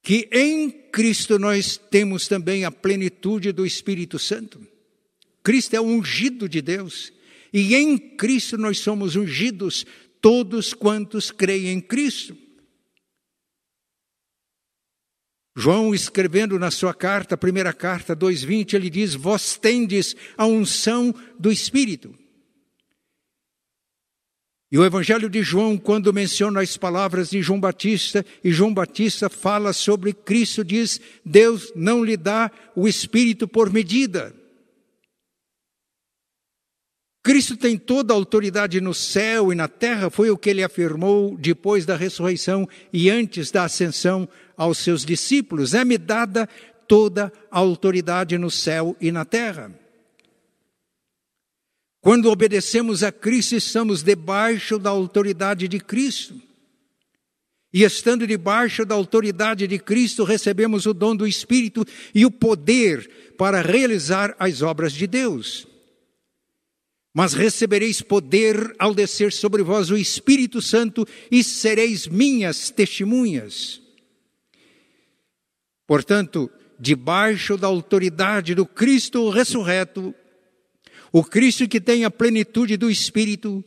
que 0.00 0.28
em 0.30 0.70
Cristo 0.70 1.36
nós 1.36 1.76
temos 1.76 2.28
também 2.28 2.64
a 2.64 2.70
plenitude 2.70 3.50
do 3.50 3.66
Espírito 3.66 4.20
Santo. 4.20 4.64
Cristo 5.42 5.74
é 5.74 5.80
o 5.80 5.84
ungido 5.84 6.48
de 6.48 6.62
Deus, 6.62 7.12
e 7.52 7.74
em 7.74 7.98
Cristo 7.98 8.56
nós 8.56 8.78
somos 8.78 9.16
ungidos, 9.16 9.84
todos 10.20 10.72
quantos 10.72 11.32
creem 11.32 11.70
em 11.70 11.80
Cristo. 11.80 12.36
João, 15.56 15.94
escrevendo 15.94 16.58
na 16.58 16.70
sua 16.70 16.94
carta, 16.94 17.36
primeira 17.36 17.72
carta 17.72 18.14
2,20, 18.14 18.74
ele 18.74 18.88
diz: 18.88 19.14
Vós 19.14 19.56
tendes 19.56 20.14
a 20.36 20.46
unção 20.46 21.14
do 21.38 21.50
Espírito. 21.50 22.14
E 24.72 24.78
o 24.78 24.84
Evangelho 24.84 25.28
de 25.28 25.42
João, 25.42 25.76
quando 25.76 26.12
menciona 26.12 26.60
as 26.60 26.76
palavras 26.76 27.30
de 27.30 27.42
João 27.42 27.58
Batista, 27.58 28.24
e 28.44 28.52
João 28.52 28.72
Batista 28.72 29.28
fala 29.28 29.72
sobre 29.72 30.12
Cristo, 30.12 30.64
diz: 30.64 31.00
Deus 31.24 31.72
não 31.74 32.04
lhe 32.04 32.16
dá 32.16 32.50
o 32.76 32.86
Espírito 32.86 33.48
por 33.48 33.72
medida. 33.72 34.32
Cristo 37.22 37.54
tem 37.54 37.76
toda 37.76 38.14
a 38.14 38.16
autoridade 38.16 38.80
no 38.80 38.94
céu 38.94 39.52
e 39.52 39.54
na 39.54 39.68
terra, 39.68 40.08
foi 40.08 40.30
o 40.30 40.38
que 40.38 40.48
ele 40.48 40.64
afirmou 40.64 41.36
depois 41.36 41.84
da 41.84 41.94
ressurreição 41.94 42.66
e 42.90 43.10
antes 43.10 43.50
da 43.50 43.64
ascensão 43.64 44.26
aos 44.60 44.76
seus 44.76 45.06
discípulos: 45.06 45.72
É-me 45.72 45.96
dada 45.96 46.46
toda 46.86 47.32
a 47.50 47.58
autoridade 47.58 48.36
no 48.36 48.50
céu 48.50 48.94
e 49.00 49.10
na 49.10 49.24
terra. 49.24 49.74
Quando 52.02 52.30
obedecemos 52.30 53.02
a 53.02 53.10
Cristo, 53.10 53.56
estamos 53.56 54.02
debaixo 54.02 54.78
da 54.78 54.90
autoridade 54.90 55.66
de 55.66 55.80
Cristo. 55.80 56.38
E 57.72 57.84
estando 57.84 58.26
debaixo 58.26 58.84
da 58.84 58.94
autoridade 58.94 59.66
de 59.66 59.78
Cristo, 59.78 60.24
recebemos 60.24 60.84
o 60.84 60.92
dom 60.92 61.16
do 61.16 61.26
Espírito 61.26 61.86
e 62.14 62.26
o 62.26 62.30
poder 62.30 63.34
para 63.38 63.62
realizar 63.62 64.34
as 64.38 64.60
obras 64.60 64.92
de 64.92 65.06
Deus. 65.06 65.66
Mas 67.14 67.32
recebereis 67.32 68.02
poder 68.02 68.74
ao 68.78 68.94
descer 68.94 69.32
sobre 69.32 69.62
vós 69.62 69.90
o 69.90 69.96
Espírito 69.96 70.60
Santo 70.60 71.06
e 71.30 71.42
sereis 71.42 72.06
minhas 72.06 72.70
testemunhas. 72.70 73.79
Portanto, 75.90 76.48
debaixo 76.78 77.56
da 77.56 77.66
autoridade 77.66 78.54
do 78.54 78.64
Cristo 78.64 79.28
ressurreto, 79.28 80.14
o 81.10 81.24
Cristo 81.24 81.66
que 81.66 81.80
tem 81.80 82.04
a 82.04 82.10
plenitude 82.12 82.76
do 82.76 82.88
Espírito, 82.88 83.64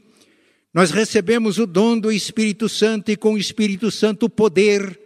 nós 0.74 0.90
recebemos 0.90 1.58
o 1.58 1.68
dom 1.68 2.00
do 2.00 2.10
Espírito 2.10 2.70
Santo 2.70 3.12
e 3.12 3.18
com 3.18 3.34
o 3.34 3.38
Espírito 3.38 3.92
Santo 3.92 4.28
o 4.28 4.30
poder 4.30 4.98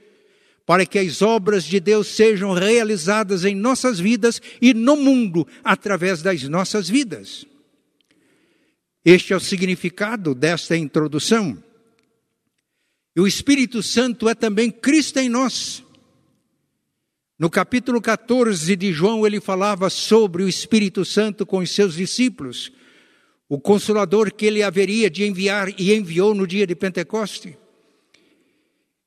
para 0.64 0.86
que 0.86 1.00
as 1.00 1.24
obras 1.24 1.64
de 1.64 1.80
Deus 1.80 2.06
sejam 2.06 2.54
realizadas 2.54 3.46
em 3.46 3.56
nossas 3.56 4.00
vidas 4.00 4.40
e 4.62 4.76
no 4.76 4.96
mundo 4.96 5.48
através 5.64 6.22
das 6.22 6.44
nossas 6.44 6.88
vidas. 6.88 7.48
Este 9.04 9.34
é 9.34 9.36
o 9.36 9.40
significado 9.40 10.36
desta 10.36 10.78
introdução. 10.78 11.58
E 13.16 13.20
o 13.20 13.26
Espírito 13.26 13.82
Santo 13.82 14.30
é 14.30 14.36
também 14.36 14.70
Cristo 14.70 15.18
em 15.18 15.30
nós. 15.30 15.87
No 17.40 17.52
capítulo 17.52 18.02
14 18.02 18.76
de 18.76 18.92
João, 18.92 19.26
ele 19.26 19.40
falava 19.40 19.92
sobre 19.92 20.42
o 20.42 20.50
Espírito 20.50 21.06
Santo 21.06 21.46
com 21.46 21.60
os 21.60 21.70
seus 21.70 21.94
discípulos, 21.94 22.72
o 23.48 23.60
consolador 23.60 24.34
que 24.34 24.48
ele 24.48 24.64
haveria 24.64 25.08
de 25.08 25.24
enviar 25.24 25.70
e 25.80 25.94
enviou 25.94 26.34
no 26.34 26.48
dia 26.48 26.66
de 26.66 26.76
Pentecoste. 26.76 27.56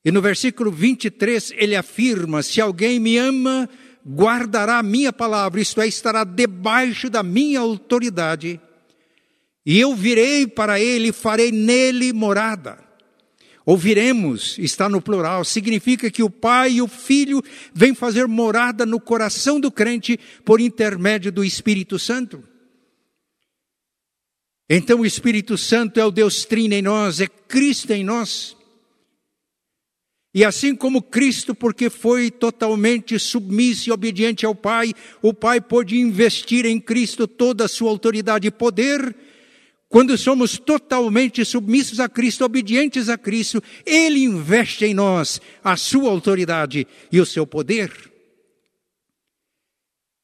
E 0.03 0.11
no 0.11 0.21
versículo 0.21 0.71
23 0.71 1.51
ele 1.57 1.75
afirma: 1.75 2.41
Se 2.41 2.61
alguém 2.61 2.99
me 2.99 3.17
ama, 3.17 3.69
guardará 4.07 4.79
a 4.79 4.83
minha 4.83 5.11
palavra, 5.11 5.59
isto 5.59 5.81
é, 5.81 5.87
estará 5.87 6.23
debaixo 6.23 7.09
da 7.09 7.21
minha 7.21 7.59
autoridade, 7.59 8.61
e 9.65 9.77
eu 9.77 9.93
virei 9.93 10.47
para 10.47 10.79
ele 10.79 11.09
e 11.09 11.13
farei 11.13 11.51
nele 11.51 12.13
morada. 12.13 12.80
Ouviremos, 13.71 14.59
está 14.59 14.89
no 14.89 15.01
plural, 15.01 15.45
significa 15.45 16.11
que 16.11 16.21
o 16.21 16.29
Pai 16.29 16.73
e 16.73 16.81
o 16.81 16.89
Filho 16.89 17.41
vêm 17.73 17.95
fazer 17.95 18.27
morada 18.27 18.85
no 18.85 18.99
coração 18.99 19.61
do 19.61 19.71
crente 19.71 20.19
por 20.43 20.59
intermédio 20.59 21.31
do 21.31 21.41
Espírito 21.41 21.97
Santo. 21.97 22.43
Então 24.69 24.99
o 24.99 25.05
Espírito 25.05 25.57
Santo 25.57 26.01
é 26.01 26.05
o 26.05 26.11
Deus 26.11 26.43
Trino 26.43 26.73
em 26.73 26.81
nós, 26.81 27.21
é 27.21 27.27
Cristo 27.27 27.91
em 27.91 28.03
nós. 28.03 28.57
E 30.33 30.43
assim 30.43 30.75
como 30.75 31.01
Cristo, 31.01 31.55
porque 31.55 31.89
foi 31.89 32.29
totalmente 32.29 33.17
submisso 33.17 33.87
e 33.87 33.93
obediente 33.93 34.45
ao 34.45 34.53
Pai, 34.53 34.93
o 35.21 35.33
Pai 35.33 35.61
pôde 35.61 35.97
investir 35.97 36.65
em 36.65 36.77
Cristo 36.77 37.25
toda 37.25 37.63
a 37.63 37.69
sua 37.69 37.89
autoridade 37.89 38.49
e 38.49 38.51
poder, 38.51 39.15
quando 39.91 40.17
somos 40.17 40.57
totalmente 40.57 41.43
submissos 41.43 41.99
a 41.99 42.07
Cristo, 42.07 42.45
obedientes 42.45 43.09
a 43.09 43.17
Cristo, 43.17 43.61
Ele 43.85 44.23
investe 44.23 44.85
em 44.85 44.93
nós 44.93 45.41
a 45.61 45.75
sua 45.75 46.09
autoridade 46.09 46.87
e 47.11 47.19
o 47.19 47.25
seu 47.25 47.45
poder. 47.45 47.91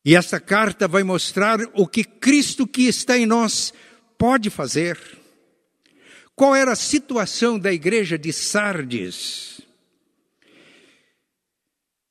E 0.06 0.16
esta 0.16 0.40
carta 0.40 0.88
vai 0.88 1.04
mostrar 1.04 1.60
o 1.74 1.86
que 1.86 2.06
Cristo 2.06 2.66
que 2.66 2.84
está 2.84 3.18
em 3.18 3.26
nós 3.26 3.74
pode 4.18 4.50
fazer. 4.50 4.98
Qual 6.34 6.56
era 6.56 6.72
a 6.72 6.76
situação 6.78 7.60
da 7.60 7.74
igreja 7.74 8.18
de 8.18 8.32
Sardes? 8.32 9.60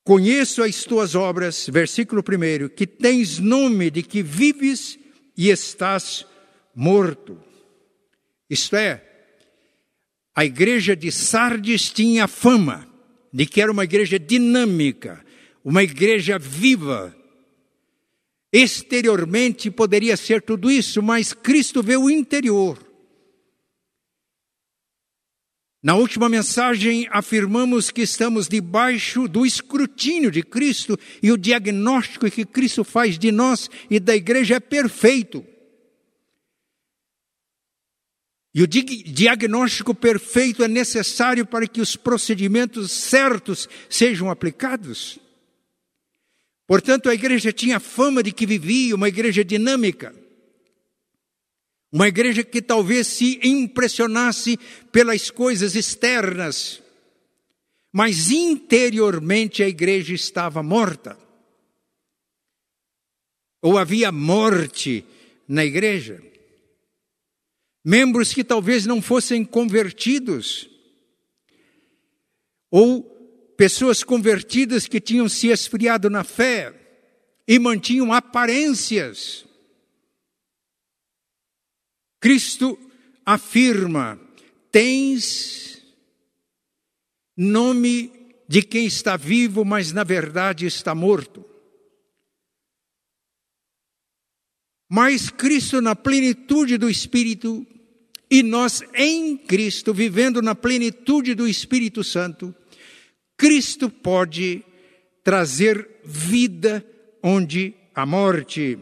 Conheço 0.05 0.63
as 0.63 0.85
tuas 0.85 1.15
obras, 1.15 1.67
versículo 1.73 2.23
1, 2.23 2.69
que 2.69 2.87
tens 2.87 3.39
nome 3.39 3.91
de 3.91 4.03
que 4.03 4.23
vives 4.23 4.99
e 5.35 5.49
estás 5.49 6.27
morto. 6.75 7.46
Isto 8.49 8.77
é, 8.77 9.03
a 10.35 10.45
igreja 10.45 10.95
de 10.95 11.11
Sardes 11.11 11.91
tinha 11.91 12.29
fama 12.29 12.87
de 13.33 13.47
que 13.47 13.61
era 13.61 13.73
uma 13.73 13.85
igreja 13.85 14.19
dinâmica, 14.19 15.25
uma 15.65 15.83
igreja 15.83 16.39
viva. 16.39 17.17
Exteriormente 18.53 19.71
poderia 19.71 20.17
ser 20.17 20.43
tudo 20.43 20.71
isso, 20.71 21.03
mas 21.03 21.33
Cristo 21.33 21.83
vê 21.83 21.97
o 21.97 22.09
interior. 22.09 22.79
Na 25.83 25.95
última 25.95 26.29
mensagem, 26.29 27.07
afirmamos 27.11 27.91
que 27.91 28.03
estamos 28.03 28.49
debaixo 28.49 29.29
do 29.29 29.47
escrutínio 29.47 30.31
de 30.31 30.43
Cristo 30.43 30.99
e 31.23 31.31
o 31.33 31.39
diagnóstico 31.39 32.31
que 32.31 32.45
Cristo 32.45 32.83
faz 32.83 33.19
de 33.19 33.31
nós 33.31 33.71
e 33.89 34.01
da 34.01 34.15
igreja 34.15 34.57
é 34.57 34.61
perfeito. 34.61 35.45
E 38.57 38.63
o 38.63 38.67
diagnóstico 38.67 39.95
perfeito 39.95 40.65
é 40.65 40.69
necessário 40.69 41.45
para 41.45 41.67
que 41.67 41.79
os 41.79 41.95
procedimentos 41.95 42.91
certos 42.91 43.69
sejam 43.87 44.31
aplicados. 44.31 45.19
Portanto, 46.67 47.11
a 47.11 47.15
igreja 47.15 47.53
tinha 47.53 47.79
fama 47.79 48.23
de 48.23 48.33
que 48.33 48.47
vivia 48.47 48.95
uma 48.95 49.09
igreja 49.09 49.45
dinâmica. 49.45 50.17
Uma 51.93 52.09
igreja 52.09 52.43
que 52.43 52.63
talvez 52.63 53.09
se 53.09 53.39
impressionasse 53.47 54.59
pelas 54.91 55.31
coisas 55.31 55.77
externas, 55.77 56.83
mas 57.93 58.31
interiormente 58.31 59.63
a 59.63 59.69
igreja 59.69 60.15
estava 60.15 60.63
morta. 60.63 61.19
Ou 63.61 63.77
havia 63.77 64.11
morte 64.11 65.05
na 65.47 65.63
igreja 65.63 66.23
membros 67.87 68.35
que 68.35 68.43
talvez 68.43 68.85
não 68.85 69.01
fossem 69.01 69.45
convertidos, 69.45 70.69
ou 72.69 73.05
pessoas 73.57 74.03
convertidas 74.03 74.89
que 74.89 75.01
tinham 75.01 75.29
se 75.29 75.47
esfriado 75.47 76.11
na 76.11 76.25
fé 76.25 76.75
e 77.47 77.61
mantinham 77.61 78.13
aparências. 78.13 79.47
Cristo 82.19 82.77
afirma: 83.25 84.21
tens 84.73 85.81
nome 87.37 88.11
de 88.49 88.63
quem 88.63 88.85
está 88.85 89.17
vivo, 89.17 89.65
mas 89.65 89.93
na 89.93 90.03
verdade 90.03 90.67
está 90.67 90.93
morto. 90.93 91.45
Mas 94.89 95.31
Cristo, 95.31 95.81
na 95.81 95.95
plenitude 95.95 96.77
do 96.79 96.91
Espírito, 96.91 97.65
e 98.31 98.43
nós 98.43 98.83
em 98.95 99.37
Cristo, 99.37 99.95
vivendo 99.95 100.43
na 100.43 100.55
plenitude 100.55 101.35
do 101.35 101.47
Espírito 101.47 102.03
Santo, 102.03 102.55
Cristo 103.37 103.89
pode 103.89 104.65
trazer 105.23 105.89
vida 106.05 106.85
onde 107.23 107.75
a 107.95 108.05
morte. 108.05 108.79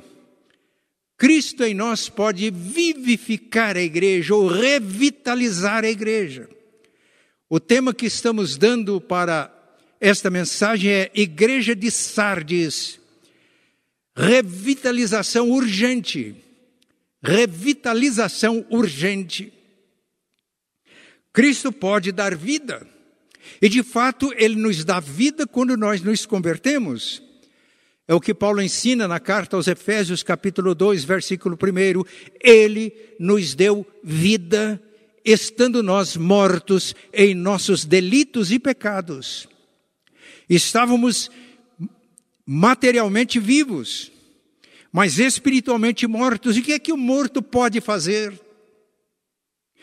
Cristo 1.17 1.65
em 1.65 1.75
nós 1.75 2.09
pode 2.09 2.51
vivificar 2.51 3.77
a 3.77 3.83
igreja 3.83 4.35
ou 4.35 4.47
revitalizar 4.47 5.85
a 5.85 5.91
igreja. 5.91 6.49
O 7.49 7.61
tema 7.61 7.95
que 7.95 8.07
estamos 8.07 8.57
dando 8.57 9.01
para 9.01 9.51
esta 10.01 10.31
mensagem 10.31 10.91
é 10.91 11.11
Igreja 11.15 11.75
de 11.75 11.91
Sardes, 11.91 12.99
revitalização 14.17 15.51
urgente 15.51 16.44
revitalização 17.25 18.67
urgente. 18.71 19.53
Cristo 21.33 21.73
pode 21.73 22.13
dar 22.13 22.37
vida. 22.37 22.87
E 23.61 23.69
de 23.69 23.83
fato, 23.83 24.33
ele 24.37 24.57
nos 24.57 24.85
dá 24.85 25.01
vida 25.01 25.47
quando 25.47 25.77
nós 25.77 26.03
nos 26.03 26.27
convertemos. 26.27 27.23
É 28.07 28.15
o 28.15 28.21
que 28.21 28.35
Paulo 28.35 28.61
ensina 28.61 29.09
na 29.09 29.19
carta 29.19 29.57
aos 29.57 29.67
Efésios, 29.67 30.23
capítulo 30.23 30.75
2, 30.75 31.05
versículo 31.05 31.57
1. 31.57 32.05
Ele 32.41 32.93
nos 33.19 33.55
deu 33.55 33.87
vida, 34.03 34.81
estando 35.25 35.83
nós 35.83 36.17
mortos 36.17 36.95
em 37.13 37.35
nossos 37.35 37.85
delitos 37.85 38.53
e 38.53 38.59
pecados. 38.59 39.49
Estávamos 40.49 41.31
materialmente 42.47 43.41
vivos, 43.41 44.13
mas 44.95 45.19
espiritualmente 45.19 46.07
mortos. 46.07 46.57
E 46.57 46.61
o 46.61 46.63
que 46.63 46.73
é 46.73 46.79
que 46.79 46.93
o 46.93 46.97
morto 46.97 47.43
pode 47.43 47.81
fazer? 47.81 48.33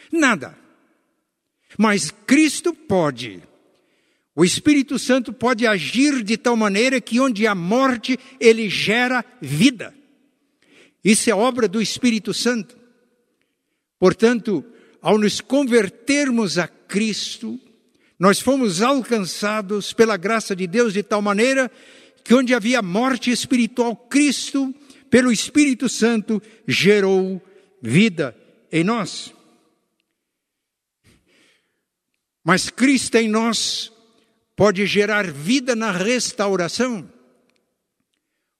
Nada. 0.09 0.57
Mas 1.77 2.11
Cristo 2.25 2.73
pode. 2.73 3.43
O 4.33 4.45
Espírito 4.45 4.97
Santo 4.97 5.33
pode 5.33 5.67
agir 5.67 6.23
de 6.23 6.37
tal 6.37 6.55
maneira 6.55 7.01
que 7.01 7.19
onde 7.19 7.45
há 7.45 7.53
morte, 7.53 8.17
ele 8.39 8.69
gera 8.69 9.25
vida. 9.41 9.93
Isso 11.03 11.29
é 11.29 11.35
obra 11.35 11.67
do 11.67 11.81
Espírito 11.81 12.33
Santo. 12.33 12.77
Portanto, 13.99 14.63
ao 15.01 15.17
nos 15.17 15.41
convertermos 15.41 16.57
a 16.57 16.69
Cristo, 16.69 17.59
nós 18.17 18.39
fomos 18.39 18.81
alcançados 18.81 19.91
pela 19.91 20.15
graça 20.15 20.55
de 20.55 20.65
Deus 20.67 20.93
de 20.93 21.03
tal 21.03 21.21
maneira 21.21 21.69
que 22.23 22.33
onde 22.33 22.53
havia 22.53 22.81
morte 22.81 23.29
espiritual, 23.29 23.93
Cristo 23.93 24.73
pelo 25.11 25.29
Espírito 25.29 25.89
Santo, 25.89 26.41
gerou 26.65 27.43
vida 27.81 28.33
em 28.71 28.81
nós. 28.81 29.33
Mas 32.41 32.69
Cristo 32.69 33.15
em 33.17 33.27
nós 33.27 33.91
pode 34.55 34.85
gerar 34.85 35.29
vida 35.29 35.75
na 35.75 35.91
restauração. 35.91 37.11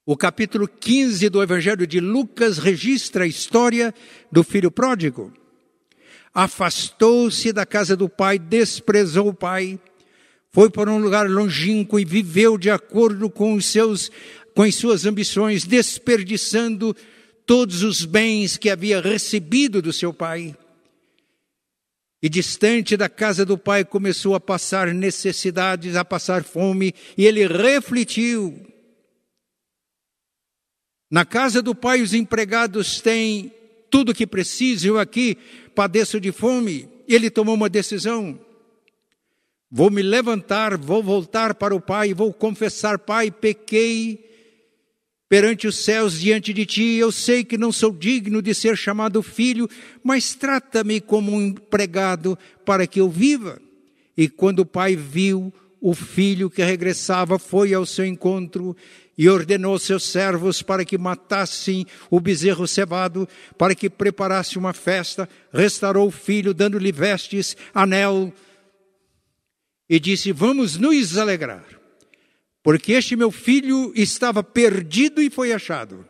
O 0.04 0.14
capítulo 0.14 0.68
15 0.68 1.30
do 1.30 1.42
Evangelho 1.42 1.86
de 1.86 2.00
Lucas 2.00 2.58
registra 2.58 3.24
a 3.24 3.26
história 3.26 3.94
do 4.30 4.44
filho 4.44 4.70
pródigo. 4.70 5.32
Afastou-se 6.34 7.50
da 7.50 7.64
casa 7.64 7.96
do 7.96 8.10
pai, 8.10 8.38
desprezou 8.38 9.28
o 9.28 9.34
pai, 9.34 9.80
foi 10.50 10.68
para 10.68 10.90
um 10.90 10.98
lugar 10.98 11.30
longínquo 11.30 11.98
e 11.98 12.04
viveu 12.04 12.58
de 12.58 12.68
acordo 12.68 13.30
com 13.30 13.54
os 13.54 13.64
seus 13.64 14.10
com 14.54 14.62
as 14.62 14.74
suas 14.74 15.06
ambições, 15.06 15.64
desperdiçando 15.64 16.96
todos 17.46 17.82
os 17.82 18.04
bens 18.04 18.56
que 18.56 18.70
havia 18.70 19.00
recebido 19.00 19.82
do 19.82 19.92
seu 19.92 20.12
pai. 20.12 20.56
E 22.22 22.28
distante 22.28 22.96
da 22.96 23.08
casa 23.08 23.44
do 23.44 23.58
pai 23.58 23.84
começou 23.84 24.34
a 24.34 24.40
passar 24.40 24.94
necessidades, 24.94 25.96
a 25.96 26.04
passar 26.04 26.44
fome, 26.44 26.94
e 27.16 27.26
ele 27.26 27.46
refletiu. 27.46 28.60
Na 31.10 31.24
casa 31.24 31.60
do 31.60 31.74
pai 31.74 32.00
os 32.00 32.14
empregados 32.14 33.00
têm 33.00 33.52
tudo 33.90 34.12
o 34.12 34.14
que 34.14 34.26
precisam, 34.26 34.90
eu 34.90 34.98
aqui 34.98 35.36
padeço 35.74 36.20
de 36.20 36.30
fome. 36.30 36.88
Ele 37.08 37.28
tomou 37.28 37.54
uma 37.54 37.68
decisão. 37.68 38.38
Vou 39.70 39.90
me 39.90 40.00
levantar, 40.00 40.78
vou 40.78 41.02
voltar 41.02 41.54
para 41.54 41.74
o 41.74 41.80
pai, 41.80 42.14
vou 42.14 42.32
confessar, 42.32 42.98
pai, 42.98 43.30
pequei 43.30 44.31
perante 45.32 45.66
os 45.66 45.78
céus 45.78 46.20
diante 46.20 46.52
de 46.52 46.66
ti. 46.66 46.96
Eu 46.96 47.10
sei 47.10 47.42
que 47.42 47.56
não 47.56 47.72
sou 47.72 47.90
digno 47.90 48.42
de 48.42 48.52
ser 48.52 48.76
chamado 48.76 49.22
filho, 49.22 49.66
mas 50.04 50.34
trata-me 50.34 51.00
como 51.00 51.32
um 51.32 51.40
empregado 51.40 52.38
para 52.66 52.86
que 52.86 53.00
eu 53.00 53.08
viva. 53.08 53.58
E 54.14 54.28
quando 54.28 54.58
o 54.58 54.66
pai 54.66 54.94
viu 54.94 55.50
o 55.80 55.94
filho 55.94 56.50
que 56.50 56.62
regressava, 56.62 57.38
foi 57.38 57.72
ao 57.72 57.86
seu 57.86 58.04
encontro 58.04 58.76
e 59.16 59.26
ordenou 59.26 59.78
seus 59.78 60.04
servos 60.04 60.60
para 60.60 60.84
que 60.84 60.98
matassem 60.98 61.86
o 62.10 62.20
bezerro 62.20 62.68
cevado, 62.68 63.26
para 63.56 63.74
que 63.74 63.88
preparasse 63.88 64.58
uma 64.58 64.74
festa, 64.74 65.26
restaurou 65.50 66.08
o 66.08 66.10
filho, 66.10 66.52
dando-lhe 66.52 66.92
vestes, 66.92 67.56
anel, 67.72 68.30
e 69.88 69.98
disse: 69.98 70.30
Vamos 70.30 70.76
nos 70.76 71.16
alegrar 71.16 71.81
porque 72.62 72.92
este 72.92 73.16
meu 73.16 73.30
filho 73.30 73.92
estava 73.94 74.42
perdido 74.42 75.20
e 75.20 75.28
foi 75.28 75.52
achado, 75.52 76.06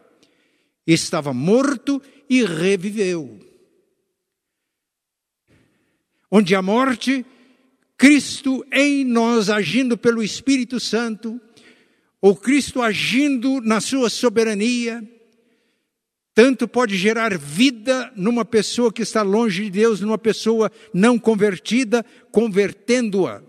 estava 0.87 1.33
morto 1.33 2.01
e 2.29 2.45
reviveu. 2.45 3.41
Onde 6.31 6.55
a 6.55 6.63
morte, 6.63 7.25
Cristo 7.97 8.65
em 8.73 9.05
nós 9.05 9.49
agindo 9.49 9.97
pelo 9.97 10.23
Espírito 10.23 10.79
Santo, 10.79 11.41
ou 12.21 12.37
Cristo 12.37 12.83
agindo 12.83 13.61
na 13.61 13.81
sua 13.81 14.11
soberania, 14.11 15.03
tanto 16.35 16.67
pode 16.67 16.97
gerar 16.97 17.37
vida 17.37 18.13
numa 18.17 18.45
pessoa 18.45 18.93
que 18.93 19.03
está 19.03 19.23
longe 19.23 19.65
de 19.65 19.71
Deus, 19.71 20.01
numa 20.01 20.19
pessoa 20.19 20.71
não 20.93 21.19
convertida, 21.19 22.05
convertendo-a, 22.31 23.43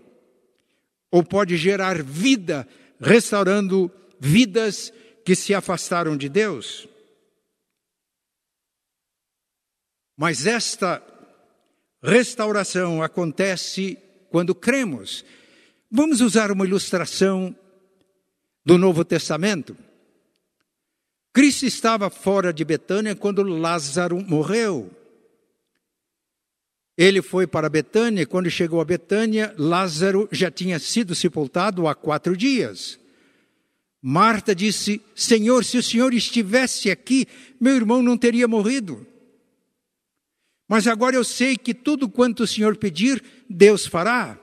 ou 1.10 1.22
pode 1.22 1.56
gerar 1.56 2.02
vida 2.02 2.66
restaurando 3.04 3.90
vidas 4.18 4.92
que 5.24 5.36
se 5.36 5.54
afastaram 5.54 6.16
de 6.16 6.28
Deus. 6.28 6.88
Mas 10.16 10.46
esta 10.46 11.02
restauração 12.02 13.02
acontece 13.02 13.98
quando 14.30 14.54
cremos. 14.54 15.24
Vamos 15.90 16.20
usar 16.20 16.50
uma 16.50 16.64
ilustração 16.64 17.54
do 18.64 18.78
Novo 18.78 19.04
Testamento. 19.04 19.76
Cristo 21.32 21.66
estava 21.66 22.08
fora 22.08 22.52
de 22.52 22.64
Betânia 22.64 23.14
quando 23.14 23.42
Lázaro 23.42 24.20
morreu. 24.20 24.90
Ele 26.96 27.20
foi 27.20 27.46
para 27.46 27.68
Betânia, 27.68 28.22
e 28.22 28.26
quando 28.26 28.48
chegou 28.48 28.80
a 28.80 28.84
Betânia, 28.84 29.54
Lázaro 29.58 30.28
já 30.30 30.50
tinha 30.50 30.78
sido 30.78 31.14
sepultado 31.14 31.88
há 31.88 31.94
quatro 31.94 32.36
dias. 32.36 32.98
Marta 34.00 34.54
disse: 34.54 35.00
Senhor, 35.14 35.64
se 35.64 35.78
o 35.78 35.82
Senhor 35.82 36.14
estivesse 36.14 36.90
aqui, 36.90 37.26
meu 37.60 37.74
irmão 37.74 38.02
não 38.02 38.16
teria 38.16 38.46
morrido. 38.46 39.06
Mas 40.68 40.86
agora 40.86 41.16
eu 41.16 41.24
sei 41.24 41.56
que 41.56 41.74
tudo 41.74 42.08
quanto 42.08 42.44
o 42.44 42.46
Senhor 42.46 42.76
pedir, 42.76 43.22
Deus 43.48 43.86
fará. 43.86 44.38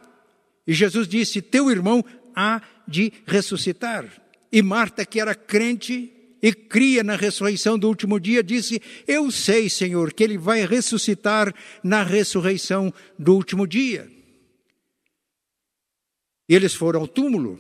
E 0.68 0.74
Jesus 0.74 1.08
disse: 1.08 1.42
Teu 1.42 1.72
irmão 1.72 2.04
há 2.36 2.62
de 2.88 3.14
ressuscitar. 3.26 4.06
E 4.52 4.62
Marta, 4.62 5.06
que 5.06 5.22
era 5.22 5.34
crente, 5.34 6.12
e 6.42 6.52
cria 6.54 7.04
na 7.04 7.16
ressurreição 7.16 7.78
do 7.78 7.88
último 7.88 8.20
dia, 8.20 8.44
disse: 8.44 8.82
Eu 9.08 9.30
sei, 9.30 9.70
Senhor, 9.70 10.12
que 10.12 10.24
ele 10.24 10.38
vai 10.38 10.66
ressuscitar 10.66 11.54
na 11.84 12.04
ressurreição 12.04 12.92
do 13.18 13.36
último 13.36 13.68
dia. 13.68 14.10
E 16.50 16.56
eles 16.56 16.74
foram 16.74 17.02
ao 17.02 17.08
túmulo. 17.08 17.60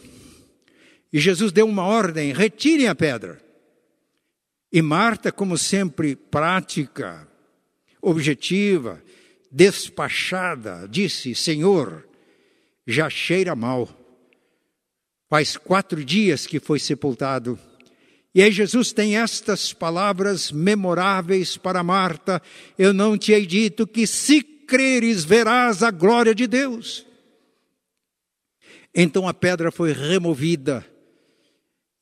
E 1.13 1.19
Jesus 1.19 1.51
deu 1.51 1.67
uma 1.67 1.85
ordem: 1.85 2.33
retirem 2.33 2.87
a 2.87 2.95
pedra. 2.95 3.39
E 4.73 4.81
Marta, 4.81 5.31
como 5.31 5.57
sempre, 5.57 6.15
prática, 6.15 7.27
objetiva, 8.01 9.01
despachada, 9.51 10.87
disse: 10.89 11.35
Senhor, 11.35 12.07
já 12.87 13.09
cheira 13.09 13.55
mal. 13.55 13.87
Faz 15.29 15.55
quatro 15.55 16.03
dias 16.03 16.47
que 16.47 16.59
foi 16.59 16.79
sepultado 16.79 17.57
e 18.33 18.41
aí 18.41 18.51
Jesus 18.51 18.93
tem 18.93 19.17
estas 19.17 19.73
palavras 19.73 20.51
memoráveis 20.51 21.57
para 21.57 21.83
Marta: 21.83 22.41
Eu 22.77 22.93
não 22.93 23.17
te 23.17 23.31
hei 23.31 23.45
dito 23.45 23.85
que 23.85 24.07
se 24.07 24.41
creres 24.41 25.23
verás 25.23 25.83
a 25.83 25.91
glória 25.91 26.33
de 26.33 26.47
Deus. 26.47 27.05
Então 28.93 29.27
a 29.27 29.33
pedra 29.33 29.71
foi 29.71 29.93
removida 29.93 30.85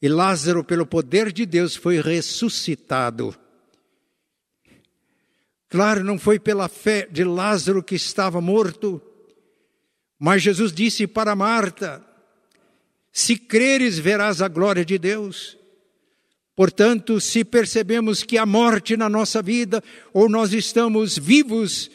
e 0.01 0.07
Lázaro, 0.07 0.63
pelo 0.63 0.85
poder 0.85 1.31
de 1.31 1.45
Deus, 1.45 1.75
foi 1.75 1.99
ressuscitado. 1.99 3.35
Claro, 5.67 6.03
não 6.03 6.17
foi 6.17 6.39
pela 6.39 6.69
fé 6.69 7.05
de 7.11 7.23
Lázaro 7.23 7.83
que 7.83 7.95
estava 7.95 8.39
morto, 8.39 9.01
mas 10.17 10.41
Jesus 10.41 10.71
disse 10.71 11.05
para 11.05 11.35
Marta: 11.35 12.03
Se 13.11 13.35
creres, 13.35 13.99
verás 13.99 14.41
a 14.41 14.47
glória 14.47 14.85
de 14.85 14.97
Deus. 14.97 15.58
Portanto, 16.59 17.21
se 17.21 17.45
percebemos 17.45 18.21
que 18.21 18.37
a 18.37 18.45
morte 18.45 18.97
na 18.97 19.07
nossa 19.07 19.41
vida, 19.41 19.81
ou 20.11 20.27
nós 20.27 20.51
estamos 20.51 21.17
vivos 21.17 21.89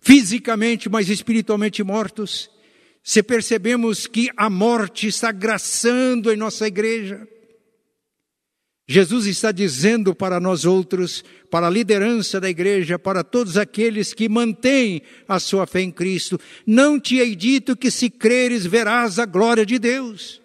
fisicamente, 0.00 0.88
mas 0.88 1.08
espiritualmente 1.08 1.80
mortos, 1.80 2.50
se 3.04 3.22
percebemos 3.22 4.08
que 4.08 4.28
a 4.36 4.50
morte 4.50 5.06
está 5.06 5.30
graçando 5.30 6.32
em 6.32 6.36
nossa 6.36 6.66
igreja, 6.66 7.24
Jesus 8.88 9.28
está 9.28 9.52
dizendo 9.52 10.12
para 10.12 10.40
nós 10.40 10.64
outros, 10.64 11.24
para 11.48 11.68
a 11.68 11.70
liderança 11.70 12.40
da 12.40 12.50
igreja, 12.50 12.98
para 12.98 13.22
todos 13.22 13.56
aqueles 13.56 14.12
que 14.12 14.28
mantêm 14.28 15.02
a 15.28 15.38
sua 15.38 15.68
fé 15.68 15.82
em 15.82 15.92
Cristo, 15.92 16.36
não 16.66 16.98
te 16.98 17.18
hei 17.18 17.36
dito 17.36 17.76
que 17.76 17.92
se 17.92 18.10
creres 18.10 18.66
verás 18.66 19.20
a 19.20 19.24
glória 19.24 19.64
de 19.64 19.78
Deus. 19.78 20.41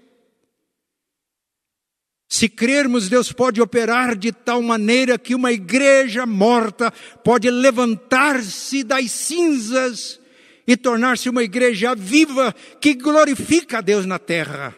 Se 2.30 2.50
crermos, 2.50 3.08
Deus 3.08 3.32
pode 3.32 3.62
operar 3.62 4.16
de 4.16 4.34
tal 4.34 4.62
maneira 4.62 5.18
que 5.18 5.34
uma 5.34 5.52
igreja 5.52 6.26
morta 6.26 6.92
pode 7.24 7.50
levantar-se 7.50 8.84
das 8.84 9.12
cinzas 9.12 10.20
e 10.68 10.76
tornar-se 10.76 11.30
uma 11.30 11.42
igreja 11.42 11.96
viva 11.96 12.54
que 12.82 12.94
glorifica 12.94 13.78
a 13.78 13.82
Deus 13.82 14.06
na 14.06 14.20
terra. 14.20 14.76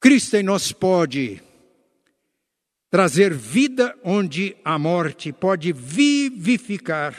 Cristo 0.00 0.36
em 0.36 0.42
nós 0.42 0.72
pode 0.72 1.40
trazer 2.90 3.34
vida 3.34 3.96
onde 4.02 4.56
a 4.64 4.78
morte 4.78 5.32
pode 5.32 5.72
vivificar. 5.72 7.14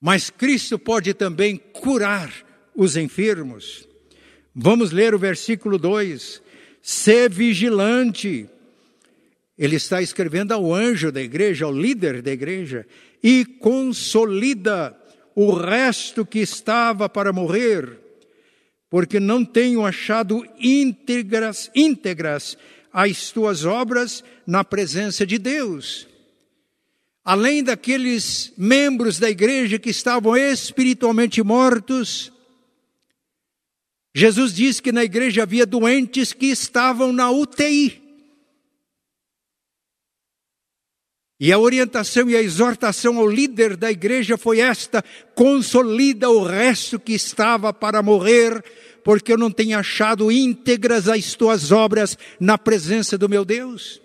Mas 0.00 0.30
Cristo 0.30 0.78
pode 0.78 1.14
também 1.14 1.56
curar 1.56 2.47
os 2.78 2.96
enfermos. 2.96 3.88
Vamos 4.54 4.92
ler 4.92 5.12
o 5.12 5.18
versículo 5.18 5.76
2. 5.78 6.40
Ser 6.80 7.28
vigilante. 7.28 8.48
Ele 9.58 9.74
está 9.74 10.00
escrevendo 10.00 10.52
ao 10.52 10.72
anjo 10.72 11.10
da 11.10 11.20
igreja, 11.20 11.64
ao 11.64 11.72
líder 11.72 12.22
da 12.22 12.30
igreja, 12.30 12.86
e 13.20 13.44
consolida 13.44 14.96
o 15.34 15.52
resto 15.52 16.24
que 16.24 16.38
estava 16.38 17.08
para 17.08 17.32
morrer, 17.32 17.98
porque 18.88 19.18
não 19.18 19.44
tenho 19.44 19.84
achado 19.84 20.46
íntegras, 20.60 21.68
íntegras 21.74 22.56
as 22.92 23.32
tuas 23.32 23.64
obras 23.64 24.22
na 24.46 24.62
presença 24.62 25.26
de 25.26 25.36
Deus. 25.36 26.06
Além 27.24 27.64
daqueles 27.64 28.52
membros 28.56 29.18
da 29.18 29.28
igreja 29.28 29.80
que 29.80 29.90
estavam 29.90 30.36
espiritualmente 30.36 31.42
mortos, 31.42 32.32
Jesus 34.18 34.52
disse 34.52 34.82
que 34.82 34.90
na 34.90 35.04
igreja 35.04 35.44
havia 35.44 35.64
doentes 35.64 36.32
que 36.32 36.46
estavam 36.46 37.12
na 37.12 37.30
UTI. 37.30 38.02
E 41.38 41.52
a 41.52 41.58
orientação 41.60 42.28
e 42.28 42.34
a 42.34 42.42
exortação 42.42 43.16
ao 43.18 43.28
líder 43.28 43.76
da 43.76 43.92
igreja 43.92 44.36
foi 44.36 44.58
esta: 44.58 45.04
consolida 45.36 46.28
o 46.28 46.42
resto 46.42 46.98
que 46.98 47.12
estava 47.12 47.72
para 47.72 48.02
morrer, 48.02 48.60
porque 49.04 49.32
eu 49.32 49.38
não 49.38 49.52
tenho 49.52 49.78
achado 49.78 50.32
íntegras 50.32 51.08
as 51.08 51.34
tuas 51.34 51.70
obras 51.70 52.18
na 52.40 52.58
presença 52.58 53.16
do 53.16 53.28
meu 53.28 53.44
Deus. 53.44 54.02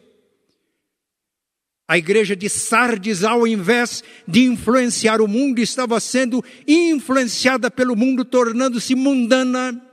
A 1.88 1.98
igreja 1.98 2.36
de 2.36 2.50
Sardes, 2.50 3.24
ao 3.24 3.48
invés 3.48 4.04
de 4.28 4.44
influenciar 4.44 5.22
o 5.22 5.28
mundo, 5.28 5.58
estava 5.58 6.00
sendo 6.00 6.46
influenciada 6.68 7.72
pelo 7.72 7.96
mundo, 7.96 8.24
tornando-se 8.24 8.94
mundana. 8.94 9.90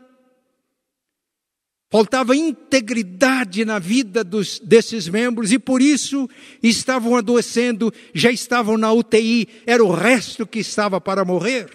Faltava 1.90 2.37
integridade 2.37 3.64
na 3.64 3.81
vida 3.81 4.22
dos, 4.22 4.61
desses 4.61 5.09
membros 5.09 5.50
e 5.50 5.59
por 5.59 5.83
isso 5.83 6.31
estavam 6.62 7.16
adoecendo, 7.16 7.92
já 8.14 8.31
estavam 8.31 8.79
na 8.79 8.92
UTI, 8.92 9.48
era 9.66 9.85
o 9.85 9.92
resto 9.92 10.46
que 10.46 10.61
estava 10.61 11.00
para 11.00 11.24
morrer. 11.24 11.68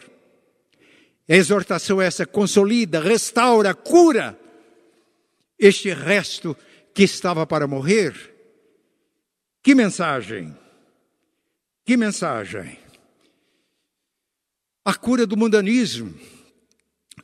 A 1.27 1.35
exortação 1.35 2.01
essa: 2.01 2.25
consolida, 2.25 3.01
restaura, 3.01 3.73
cura 3.73 4.39
este 5.59 5.93
resto 5.93 6.55
que 6.93 7.03
estava 7.03 7.45
para 7.45 7.67
morrer. 7.67 8.33
Que 9.61 9.75
mensagem! 9.75 10.57
Que 11.83 11.97
mensagem! 11.97 12.79
A 14.85 14.93
cura 14.93 15.27
do 15.27 15.35
mundanismo 15.35 16.13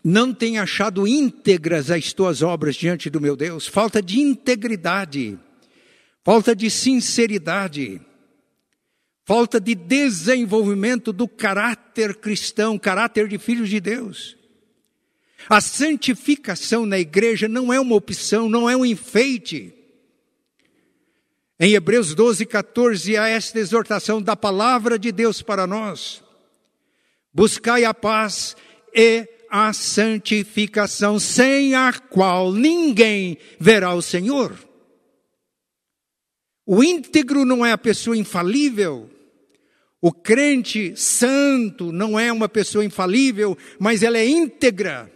não 0.03 0.33
tem 0.33 0.57
achado 0.57 1.07
íntegras 1.07 1.91
as 1.91 2.11
tuas 2.13 2.41
obras 2.41 2.75
diante 2.75 3.09
do 3.09 3.21
meu 3.21 3.35
Deus, 3.35 3.67
falta 3.67 4.01
de 4.01 4.19
integridade, 4.19 5.37
falta 6.23 6.55
de 6.55 6.69
sinceridade, 6.69 8.01
falta 9.23 9.59
de 9.59 9.75
desenvolvimento 9.75 11.13
do 11.13 11.27
caráter 11.27 12.15
cristão, 12.15 12.79
caráter 12.79 13.27
de 13.27 13.37
filhos 13.37 13.69
de 13.69 13.79
Deus. 13.79 14.37
A 15.49 15.61
santificação 15.61 16.85
na 16.85 16.99
igreja 16.99 17.47
não 17.47 17.71
é 17.71 17.79
uma 17.79 17.95
opção, 17.95 18.49
não 18.49 18.69
é 18.69 18.75
um 18.75 18.85
enfeite. 18.85 19.73
Em 21.59 21.73
Hebreus 21.73 22.15
12, 22.15 22.45
14, 22.45 23.17
há 23.17 23.27
esta 23.27 23.59
exortação 23.59 24.21
da 24.21 24.35
palavra 24.35 24.97
de 24.97 25.11
Deus 25.11 25.41
para 25.41 25.67
nós. 25.67 26.23
Buscai 27.33 27.85
a 27.85 27.93
paz 27.93 28.55
e 28.93 29.27
a 29.51 29.73
santificação, 29.73 31.19
sem 31.19 31.75
a 31.75 31.91
qual 31.91 32.53
ninguém 32.53 33.37
verá 33.59 33.93
o 33.93 34.01
Senhor. 34.01 34.57
O 36.65 36.81
íntegro 36.81 37.43
não 37.43 37.65
é 37.65 37.73
a 37.73 37.77
pessoa 37.77 38.15
infalível. 38.15 39.09
O 39.99 40.11
crente 40.11 40.95
santo 40.95 41.91
não 41.91 42.17
é 42.17 42.31
uma 42.31 42.47
pessoa 42.47 42.85
infalível, 42.85 43.57
mas 43.77 44.01
ela 44.01 44.17
é 44.17 44.25
íntegra. 44.25 45.11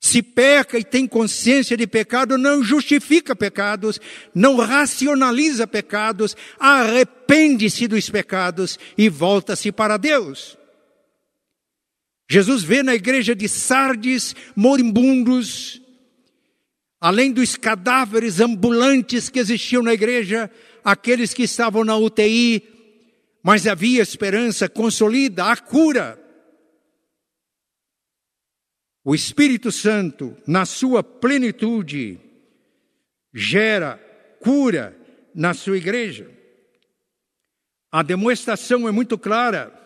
Se 0.00 0.22
peca 0.22 0.78
e 0.78 0.84
tem 0.84 1.06
consciência 1.06 1.76
de 1.76 1.86
pecado, 1.86 2.38
não 2.38 2.62
justifica 2.62 3.34
pecados, 3.34 4.00
não 4.34 4.56
racionaliza 4.56 5.66
pecados, 5.66 6.36
arrepende-se 6.58 7.88
dos 7.88 8.08
pecados 8.08 8.78
e 8.96 9.08
volta-se 9.08 9.72
para 9.72 9.96
Deus. 9.96 10.56
Jesus 12.32 12.64
vê 12.64 12.82
na 12.82 12.94
igreja 12.94 13.34
de 13.34 13.46
Sardes 13.46 14.34
moribundos, 14.56 15.82
além 16.98 17.30
dos 17.30 17.56
cadáveres 17.56 18.40
ambulantes 18.40 19.28
que 19.28 19.38
existiam 19.38 19.82
na 19.82 19.92
igreja, 19.92 20.50
aqueles 20.82 21.34
que 21.34 21.42
estavam 21.42 21.84
na 21.84 21.94
UTI, 21.94 22.62
mas 23.42 23.66
havia 23.66 24.00
esperança, 24.00 24.66
consolida 24.66 25.44
a 25.44 25.56
cura. 25.58 26.18
O 29.04 29.14
Espírito 29.14 29.70
Santo, 29.70 30.34
na 30.46 30.64
sua 30.64 31.04
plenitude, 31.04 32.18
gera 33.34 33.98
cura 34.40 34.96
na 35.34 35.52
sua 35.52 35.76
igreja. 35.76 36.30
A 37.90 38.02
demonstração 38.02 38.88
é 38.88 38.90
muito 38.90 39.18
clara. 39.18 39.81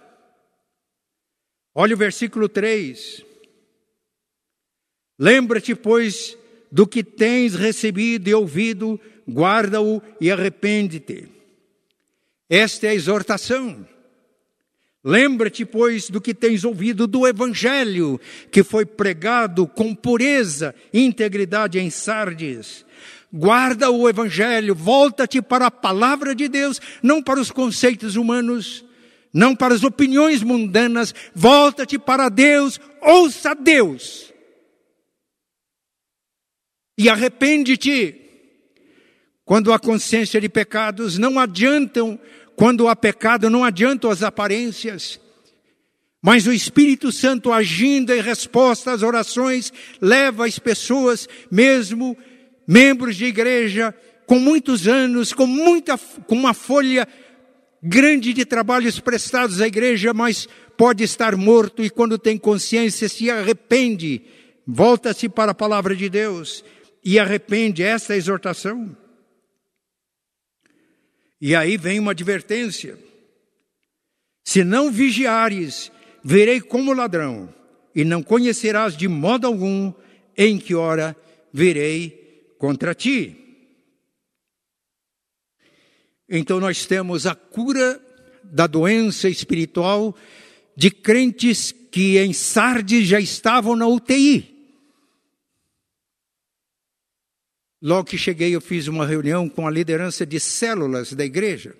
Olha 1.78 1.94
o 1.94 1.98
versículo 1.98 2.48
3. 2.48 3.22
Lembra-te, 5.18 5.74
pois, 5.74 6.34
do 6.72 6.86
que 6.86 7.04
tens 7.04 7.54
recebido 7.54 8.28
e 8.28 8.34
ouvido, 8.34 8.98
guarda-o 9.28 10.00
e 10.18 10.30
arrepende-te. 10.30 11.28
Esta 12.48 12.86
é 12.86 12.90
a 12.90 12.94
exortação. 12.94 13.86
Lembra-te, 15.04 15.66
pois, 15.66 16.08
do 16.08 16.18
que 16.18 16.32
tens 16.32 16.64
ouvido 16.64 17.06
do 17.06 17.26
Evangelho, 17.26 18.18
que 18.50 18.62
foi 18.62 18.86
pregado 18.86 19.66
com 19.66 19.94
pureza 19.94 20.74
e 20.94 21.04
integridade 21.04 21.78
em 21.78 21.90
Sardes. 21.90 22.86
Guarda 23.30 23.90
o 23.90 24.08
Evangelho, 24.08 24.74
volta-te 24.74 25.42
para 25.42 25.66
a 25.66 25.70
palavra 25.70 26.34
de 26.34 26.48
Deus, 26.48 26.80
não 27.02 27.22
para 27.22 27.38
os 27.38 27.50
conceitos 27.50 28.16
humanos, 28.16 28.85
não 29.36 29.54
para 29.54 29.74
as 29.74 29.84
opiniões 29.84 30.42
mundanas, 30.42 31.14
volta-te 31.34 31.98
para 31.98 32.30
Deus, 32.30 32.80
ouça 33.02 33.54
Deus. 33.54 34.32
E 36.96 37.10
arrepende-te. 37.10 38.18
Quando 39.44 39.74
há 39.74 39.78
consciência 39.78 40.40
de 40.40 40.48
pecados, 40.48 41.18
não 41.18 41.38
adiantam, 41.38 42.18
quando 42.56 42.88
há 42.88 42.96
pecado, 42.96 43.50
não 43.50 43.62
adiantam 43.62 44.10
as 44.10 44.22
aparências. 44.22 45.20
Mas 46.22 46.46
o 46.46 46.52
Espírito 46.52 47.12
Santo 47.12 47.52
agindo 47.52 48.14
em 48.14 48.22
resposta 48.22 48.92
às 48.92 49.02
orações, 49.02 49.70
leva 50.00 50.46
as 50.46 50.58
pessoas, 50.58 51.28
mesmo 51.50 52.16
membros 52.66 53.16
de 53.16 53.26
igreja, 53.26 53.94
com 54.26 54.38
muitos 54.38 54.88
anos, 54.88 55.34
com 55.34 55.46
muita, 55.46 55.98
com 55.98 56.34
uma 56.34 56.54
folha 56.54 57.06
grande 57.86 58.32
de 58.32 58.44
trabalhos 58.44 58.98
prestados 58.98 59.60
à 59.60 59.66
igreja, 59.66 60.12
mas 60.12 60.48
pode 60.76 61.04
estar 61.04 61.36
morto 61.36 61.82
e 61.82 61.88
quando 61.88 62.18
tem 62.18 62.36
consciência 62.36 63.08
se 63.08 63.30
arrepende, 63.30 64.22
volta-se 64.66 65.28
para 65.28 65.52
a 65.52 65.54
palavra 65.54 65.94
de 65.94 66.08
Deus 66.08 66.64
e 67.04 67.18
arrepende 67.18 67.82
essa 67.82 68.12
é 68.12 68.14
a 68.14 68.18
exortação. 68.18 68.96
E 71.40 71.54
aí 71.54 71.76
vem 71.76 72.00
uma 72.00 72.10
advertência. 72.10 72.98
Se 74.44 74.64
não 74.64 74.90
vigiares, 74.90 75.92
verei 76.24 76.60
como 76.60 76.92
ladrão, 76.92 77.54
e 77.94 78.04
não 78.04 78.22
conhecerás 78.22 78.96
de 78.96 79.08
modo 79.08 79.46
algum 79.46 79.92
em 80.36 80.58
que 80.58 80.74
hora 80.74 81.16
virei 81.52 82.54
contra 82.58 82.94
ti. 82.94 83.45
Então 86.28 86.58
nós 86.58 86.86
temos 86.86 87.26
a 87.26 87.34
cura 87.34 88.00
da 88.42 88.66
doença 88.66 89.28
espiritual 89.28 90.16
de 90.76 90.90
crentes 90.90 91.72
que 91.90 92.18
em 92.18 92.32
Sardes 92.32 93.06
já 93.06 93.20
estavam 93.20 93.74
na 93.74 93.86
UTI. 93.86 94.54
Logo 97.80 98.08
que 98.08 98.18
cheguei, 98.18 98.54
eu 98.54 98.60
fiz 98.60 98.88
uma 98.88 99.06
reunião 99.06 99.48
com 99.48 99.66
a 99.66 99.70
liderança 99.70 100.26
de 100.26 100.40
células 100.40 101.12
da 101.12 101.24
igreja. 101.24 101.74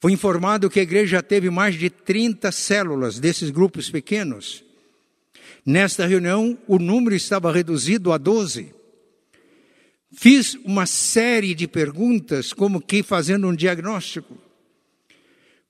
Fui 0.00 0.12
informado 0.12 0.70
que 0.70 0.80
a 0.80 0.82
igreja 0.82 1.22
teve 1.22 1.50
mais 1.50 1.74
de 1.74 1.90
30 1.90 2.50
células 2.52 3.18
desses 3.18 3.50
grupos 3.50 3.90
pequenos. 3.90 4.64
Nesta 5.64 6.06
reunião, 6.06 6.56
o 6.66 6.78
número 6.78 7.14
estava 7.14 7.52
reduzido 7.52 8.12
a 8.12 8.18
12. 8.18 8.75
Fiz 10.12 10.54
uma 10.64 10.86
série 10.86 11.54
de 11.54 11.66
perguntas, 11.66 12.52
como 12.52 12.80
que 12.80 13.02
fazendo 13.02 13.48
um 13.48 13.54
diagnóstico. 13.54 14.38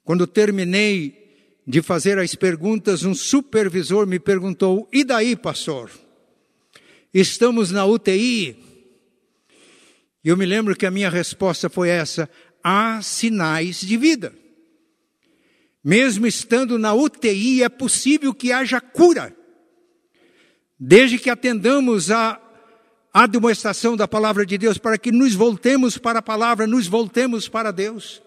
Quando 0.04 0.26
terminei 0.26 1.26
de 1.66 1.82
fazer 1.82 2.18
as 2.18 2.34
perguntas, 2.34 3.02
um 3.02 3.14
supervisor 3.14 4.06
me 4.06 4.18
perguntou: 4.18 4.88
E 4.92 5.02
daí, 5.02 5.34
pastor? 5.34 5.90
Estamos 7.12 7.70
na 7.70 7.84
UTI. 7.84 8.56
E 10.22 10.28
eu 10.28 10.36
me 10.36 10.44
lembro 10.44 10.76
que 10.76 10.86
a 10.86 10.90
minha 10.90 11.08
resposta 11.08 11.68
foi 11.68 11.88
essa: 11.88 12.28
há 12.62 13.00
sinais 13.00 13.80
de 13.80 13.96
vida. 13.96 14.32
Mesmo 15.82 16.26
estando 16.26 16.78
na 16.78 16.92
UTI, 16.92 17.62
é 17.62 17.68
possível 17.68 18.34
que 18.34 18.52
haja 18.52 18.80
cura, 18.80 19.34
desde 20.78 21.18
que 21.18 21.30
atendamos 21.30 22.10
a 22.10 22.40
a 23.18 23.26
demonstração 23.26 23.96
da 23.96 24.06
palavra 24.06 24.44
de 24.44 24.58
Deus 24.58 24.76
para 24.76 24.98
que 24.98 25.10
nos 25.10 25.34
voltemos 25.34 25.96
para 25.96 26.18
a 26.18 26.22
palavra, 26.22 26.66
nos 26.66 26.86
voltemos 26.86 27.48
para 27.48 27.70
Deus. 27.70 28.20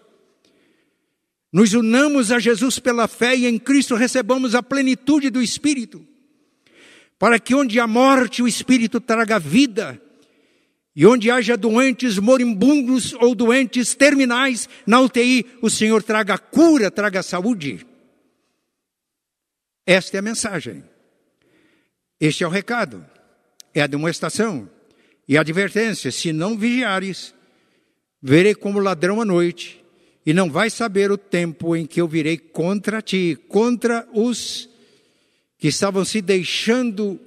Nos 1.52 1.74
unamos 1.74 2.32
a 2.32 2.40
Jesus 2.40 2.80
pela 2.80 3.06
fé 3.06 3.36
e 3.36 3.46
em 3.46 3.56
Cristo 3.56 3.94
recebamos 3.94 4.52
a 4.52 4.64
plenitude 4.64 5.30
do 5.30 5.40
Espírito. 5.40 6.04
para 7.20 7.38
que 7.38 7.54
onde 7.54 7.78
há 7.78 7.86
morte 7.86 8.42
o 8.42 8.48
Espírito 8.48 8.98
traga 8.98 9.38
vida, 9.38 10.00
e 10.96 11.06
onde 11.06 11.30
haja 11.30 11.56
doentes 11.56 12.18
moribundos 12.18 13.12
ou 13.12 13.34
doentes 13.34 13.94
terminais 13.94 14.68
na 14.86 15.00
UTI, 15.00 15.46
o 15.62 15.70
Senhor 15.70 16.02
traga 16.02 16.36
cura, 16.36 16.90
traga 16.90 17.22
saúde. 17.22 17.86
Esta 19.86 20.16
é 20.16 20.18
a 20.18 20.22
mensagem. 20.22 20.82
Este 22.18 22.42
é 22.42 22.46
o 22.46 22.50
recado. 22.50 23.06
É 23.74 23.82
a 23.82 23.86
demonstração 23.86 24.68
e 25.30 25.38
advertência: 25.38 26.10
se 26.10 26.32
não 26.32 26.58
vigiares, 26.58 27.32
verei 28.20 28.52
como 28.52 28.80
ladrão 28.80 29.20
à 29.20 29.24
noite, 29.24 29.82
e 30.26 30.34
não 30.34 30.50
vais 30.50 30.74
saber 30.74 31.12
o 31.12 31.16
tempo 31.16 31.76
em 31.76 31.86
que 31.86 32.00
eu 32.00 32.08
virei 32.08 32.36
contra 32.36 33.00
ti, 33.00 33.38
contra 33.48 34.08
os 34.12 34.68
que 35.56 35.68
estavam 35.68 36.04
se 36.04 36.20
deixando 36.20 37.20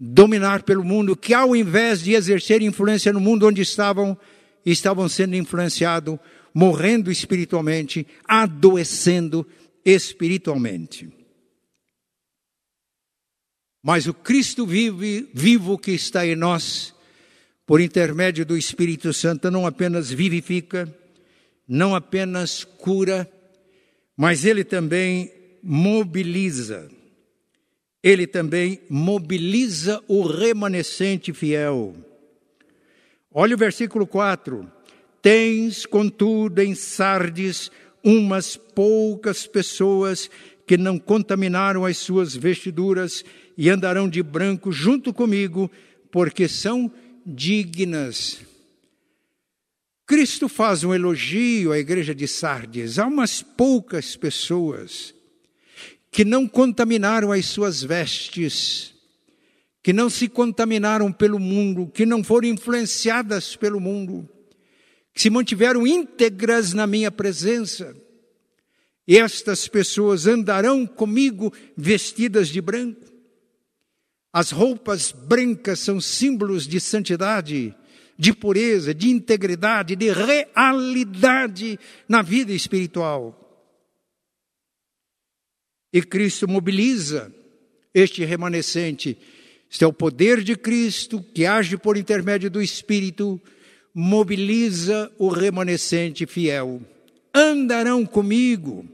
dominar 0.00 0.62
pelo 0.62 0.82
mundo, 0.82 1.14
que 1.14 1.34
ao 1.34 1.54
invés 1.54 2.02
de 2.02 2.14
exercer 2.14 2.62
influência 2.62 3.12
no 3.12 3.20
mundo 3.20 3.46
onde 3.46 3.60
estavam, 3.60 4.16
estavam 4.64 5.06
sendo 5.06 5.36
influenciados, 5.36 6.18
morrendo 6.54 7.10
espiritualmente, 7.10 8.06
adoecendo 8.24 9.46
espiritualmente. 9.84 11.10
Mas 13.82 14.06
o 14.06 14.14
Cristo 14.14 14.66
vive, 14.66 15.28
vivo 15.34 15.76
que 15.76 15.90
está 15.90 16.26
em 16.26 16.34
nós, 16.34 16.94
por 17.68 17.80
intermédio 17.80 18.44
do 18.44 18.56
Espírito 18.58 19.12
Santo, 19.12 19.48
não 19.48 19.64
apenas 19.64 20.10
vivifica, 20.10 20.92
não 21.68 21.94
apenas 21.94 22.64
cura, 22.64 23.30
mas 24.16 24.44
ele 24.44 24.64
também 24.64 25.30
mobiliza 25.62 26.90
ele 28.02 28.26
também 28.26 28.80
mobiliza 28.88 30.02
o 30.06 30.22
remanescente 30.22 31.32
fiel. 31.32 31.94
Olha 33.32 33.54
o 33.54 33.58
versículo 33.58 34.06
4. 34.06 34.70
Tens, 35.20 35.84
contudo, 35.84 36.60
em 36.60 36.74
Sardes 36.74 37.70
umas 38.02 38.56
poucas 38.56 39.46
pessoas 39.46 40.30
que 40.66 40.76
não 40.76 40.98
contaminaram 40.98 41.84
as 41.84 41.98
suas 41.98 42.34
vestiduras 42.36 43.24
e 43.56 43.68
andarão 43.68 44.08
de 44.08 44.22
branco 44.22 44.70
junto 44.70 45.12
comigo, 45.12 45.70
porque 46.10 46.46
são 46.46 46.90
dignas. 47.28 48.40
Cristo 50.06 50.48
faz 50.48 50.84
um 50.84 50.94
elogio 50.94 51.70
à 51.70 51.78
igreja 51.78 52.14
de 52.14 52.26
Sardes. 52.26 52.98
Há 52.98 53.06
umas 53.06 53.42
poucas 53.42 54.16
pessoas 54.16 55.14
que 56.10 56.24
não 56.24 56.48
contaminaram 56.48 57.30
as 57.30 57.44
suas 57.44 57.82
vestes, 57.82 58.94
que 59.82 59.92
não 59.92 60.08
se 60.08 60.28
contaminaram 60.28 61.12
pelo 61.12 61.38
mundo, 61.38 61.90
que 61.92 62.06
não 62.06 62.24
foram 62.24 62.48
influenciadas 62.48 63.54
pelo 63.54 63.78
mundo, 63.78 64.26
que 65.12 65.20
se 65.20 65.28
mantiveram 65.28 65.86
íntegras 65.86 66.72
na 66.72 66.86
minha 66.86 67.10
presença. 67.10 67.94
Estas 69.06 69.68
pessoas 69.68 70.26
andarão 70.26 70.86
comigo 70.86 71.52
vestidas 71.76 72.48
de 72.48 72.60
branco. 72.60 73.07
As 74.38 74.52
roupas 74.52 75.10
brancas 75.10 75.80
são 75.80 76.00
símbolos 76.00 76.64
de 76.64 76.78
santidade, 76.78 77.74
de 78.16 78.32
pureza, 78.32 78.94
de 78.94 79.10
integridade, 79.10 79.96
de 79.96 80.12
realidade 80.12 81.76
na 82.08 82.22
vida 82.22 82.52
espiritual. 82.52 83.34
E 85.92 86.00
Cristo 86.00 86.46
mobiliza 86.46 87.34
este 87.92 88.24
remanescente. 88.24 89.18
Este 89.68 89.82
é 89.82 89.88
o 89.88 89.92
poder 89.92 90.44
de 90.44 90.54
Cristo 90.54 91.20
que 91.20 91.44
age 91.44 91.76
por 91.76 91.96
intermédio 91.96 92.48
do 92.48 92.62
Espírito, 92.62 93.42
mobiliza 93.92 95.10
o 95.18 95.30
remanescente 95.30 96.26
fiel. 96.26 96.80
Andarão 97.34 98.06
comigo. 98.06 98.86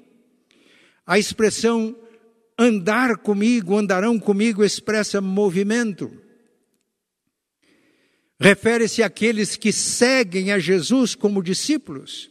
A 1.07 1.18
expressão 1.18 1.94
andar 2.58 3.16
comigo, 3.18 3.76
andarão 3.76 4.18
comigo, 4.18 4.64
expressa 4.64 5.20
movimento. 5.20 6.10
Refere-se 8.40 9.02
àqueles 9.02 9.56
que 9.56 9.72
seguem 9.72 10.52
a 10.52 10.58
Jesus 10.58 11.14
como 11.14 11.42
discípulos. 11.42 12.30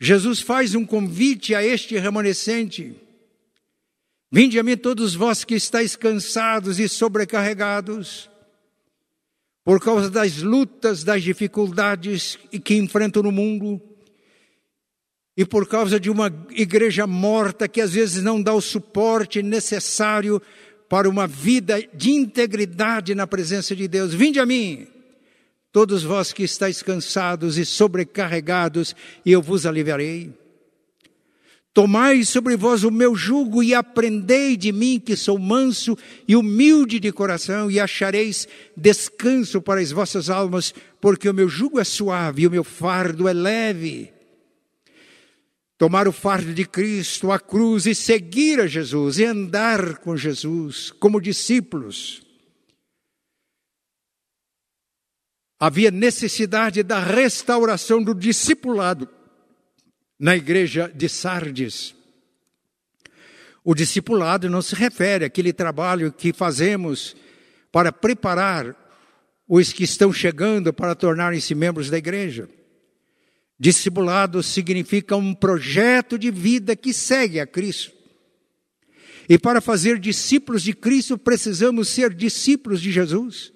Jesus 0.00 0.40
faz 0.40 0.74
um 0.74 0.84
convite 0.84 1.54
a 1.54 1.62
este 1.62 1.98
remanescente 1.98 2.96
Vinde 4.32 4.60
a 4.60 4.62
mim 4.62 4.76
todos 4.76 5.14
vós 5.14 5.42
que 5.42 5.56
estáis 5.56 5.96
cansados 5.96 6.78
e 6.78 6.88
sobrecarregados, 6.88 8.30
por 9.64 9.82
causa 9.82 10.08
das 10.08 10.38
lutas, 10.38 11.02
das 11.02 11.24
dificuldades 11.24 12.38
que 12.64 12.76
enfrentam 12.76 13.24
no 13.24 13.32
mundo, 13.32 13.82
e 15.40 15.44
por 15.46 15.66
causa 15.66 15.98
de 15.98 16.10
uma 16.10 16.30
igreja 16.50 17.06
morta 17.06 17.66
que 17.66 17.80
às 17.80 17.94
vezes 17.94 18.22
não 18.22 18.42
dá 18.42 18.52
o 18.52 18.60
suporte 18.60 19.42
necessário 19.42 20.38
para 20.86 21.08
uma 21.08 21.26
vida 21.26 21.82
de 21.94 22.10
integridade 22.10 23.14
na 23.14 23.26
presença 23.26 23.74
de 23.74 23.88
Deus. 23.88 24.12
Vinde 24.12 24.38
a 24.38 24.44
mim, 24.44 24.86
todos 25.72 26.02
vós 26.02 26.30
que 26.30 26.42
estáis 26.42 26.82
cansados 26.82 27.56
e 27.56 27.64
sobrecarregados, 27.64 28.94
e 29.24 29.32
eu 29.32 29.40
vos 29.40 29.64
aliviarei. 29.64 30.30
Tomai 31.72 32.22
sobre 32.22 32.54
vós 32.54 32.84
o 32.84 32.90
meu 32.90 33.16
jugo 33.16 33.62
e 33.62 33.72
aprendei 33.72 34.58
de 34.58 34.70
mim, 34.70 35.00
que 35.02 35.16
sou 35.16 35.38
manso 35.38 35.96
e 36.28 36.36
humilde 36.36 37.00
de 37.00 37.10
coração, 37.10 37.70
e 37.70 37.80
achareis 37.80 38.46
descanso 38.76 39.62
para 39.62 39.80
as 39.80 39.90
vossas 39.90 40.28
almas, 40.28 40.74
porque 41.00 41.30
o 41.30 41.32
meu 41.32 41.48
jugo 41.48 41.80
é 41.80 41.84
suave 41.84 42.42
e 42.42 42.46
o 42.46 42.50
meu 42.50 42.62
fardo 42.62 43.26
é 43.26 43.32
leve. 43.32 44.19
Tomar 45.80 46.06
o 46.06 46.12
fardo 46.12 46.52
de 46.52 46.66
Cristo, 46.66 47.32
a 47.32 47.40
cruz, 47.40 47.86
e 47.86 47.94
seguir 47.94 48.60
a 48.60 48.66
Jesus, 48.66 49.18
e 49.18 49.24
andar 49.24 49.96
com 49.96 50.14
Jesus 50.14 50.90
como 50.90 51.18
discípulos. 51.18 52.20
Havia 55.58 55.90
necessidade 55.90 56.82
da 56.82 56.98
restauração 56.98 58.02
do 58.02 58.14
discipulado 58.14 59.08
na 60.18 60.36
igreja 60.36 60.92
de 60.94 61.08
Sardes. 61.08 61.94
O 63.64 63.74
discipulado 63.74 64.50
não 64.50 64.60
se 64.60 64.74
refere 64.74 65.24
àquele 65.24 65.50
trabalho 65.50 66.12
que 66.12 66.30
fazemos 66.30 67.16
para 67.72 67.90
preparar 67.90 68.76
os 69.48 69.72
que 69.72 69.84
estão 69.84 70.12
chegando 70.12 70.74
para 70.74 70.94
tornarem-se 70.94 71.54
membros 71.54 71.88
da 71.88 71.96
igreja. 71.96 72.50
Discipulado 73.60 74.42
significa 74.42 75.14
um 75.16 75.34
projeto 75.34 76.18
de 76.18 76.30
vida 76.30 76.74
que 76.74 76.94
segue 76.94 77.38
a 77.38 77.46
Cristo. 77.46 77.92
E 79.28 79.38
para 79.38 79.60
fazer 79.60 79.98
discípulos 79.98 80.62
de 80.62 80.72
Cristo, 80.72 81.18
precisamos 81.18 81.90
ser 81.90 82.14
discípulos 82.14 82.80
de 82.80 82.90
Jesus 82.90 83.52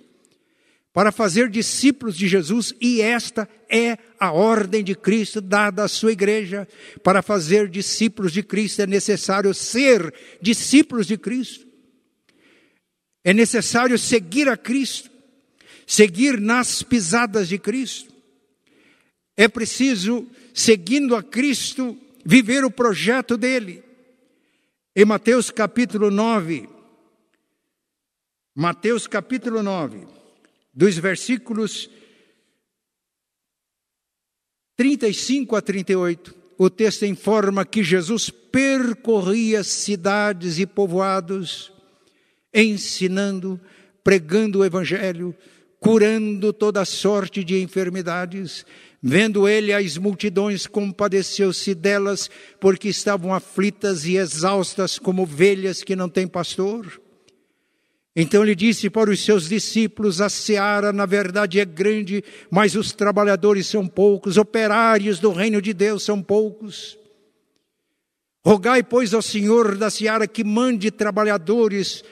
para 0.95 1.11
fazer 1.11 1.51
discípulos 1.51 2.17
de 2.17 2.29
Jesus, 2.29 2.73
e 2.81 3.01
esta 3.01 3.49
é 3.69 3.99
a 4.21 4.31
ordem 4.31 4.85
de 4.85 4.95
Cristo 4.95 5.41
dada 5.41 5.83
à 5.83 5.89
sua 5.89 6.13
igreja. 6.13 6.69
Para 7.03 7.21
fazer 7.21 7.69
discípulos 7.69 8.33
de 8.33 8.45
Cristo 8.45 8.83
é 8.83 8.87
necessário 8.87 9.53
ser 9.53 10.15
discípulos 10.41 11.09
de 11.09 11.19
Cristo. 11.19 11.67
É 13.25 13.35
necessário 13.35 13.99
seguir 13.99 14.49
a 14.49 14.57
Cristo, 14.57 15.11
seguir 15.85 16.41
nas 16.41 16.85
pisadas 16.85 17.49
de 17.49 17.59
Cristo. 17.59 18.14
É 19.37 19.49
preciso, 19.49 20.27
seguindo 20.53 21.17
a 21.17 21.23
Cristo, 21.23 21.99
viver 22.25 22.65
o 22.65 22.71
projeto 22.71 23.37
dele. 23.37 23.83
Em 24.95 25.05
Mateus 25.05 25.51
capítulo 25.51 26.11
9, 26.11 26.69
Mateus 28.55 29.09
capítulo 29.09 29.61
9, 29.61 30.07
dos 30.73 30.97
versículos 30.97 31.91
35 34.77 35.57
a 35.57 35.61
38, 35.61 36.35
o 36.57 36.71
texto 36.71 37.05
informa 37.05 37.67
que 37.67 37.83
Jesus 37.83 38.31
percorria 38.31 39.65
cidades 39.65 40.61
e 40.61 40.67
povoados, 40.67 41.73
ensinando, 42.53 43.61
pregando 44.05 44.61
o 44.61 44.65
Evangelho, 44.65 45.35
curando 45.81 46.53
toda 46.53 46.85
sorte 46.85 47.43
de 47.43 47.61
enfermidades. 47.61 48.65
Vendo 49.07 49.47
ele 49.47 49.71
as 49.71 49.99
multidões, 49.99 50.67
compadeceu-se 50.67 51.75
delas, 51.75 52.31
porque 52.59 52.89
estavam 52.89 53.35
aflitas 53.35 54.07
e 54.07 54.17
exaustas 54.17 54.99
como 54.99 55.25
ovelhas 55.25 55.85
que 55.85 55.95
não 55.95 56.09
têm 56.09 56.27
pastor. 56.27 57.03
Então 58.17 58.43
ele 58.43 58.55
disse 58.55 58.89
para 58.89 59.11
os 59.11 59.23
seus 59.23 59.47
discípulos: 59.47 60.23
A 60.23 60.31
seara, 60.31 60.91
na 60.91 61.05
verdade, 61.05 61.61
é 61.61 61.67
grande, 61.67 62.25
mas 62.51 62.75
os 62.75 62.93
trabalhadores 62.93 63.67
são 63.67 63.87
poucos, 63.87 64.39
operários 64.39 65.19
do 65.21 65.33
reino 65.33 65.61
de 65.61 65.75
Deus 65.75 66.03
são 66.03 66.23
poucos. 66.23 66.99
Rogai, 68.43 68.83
pois, 68.83 69.13
ao 69.13 69.21
Senhor 69.21 69.77
da 69.77 69.91
seara 69.91 70.27
que 70.27 70.43
mande 70.43 70.91
trabalhadores 70.91 72.03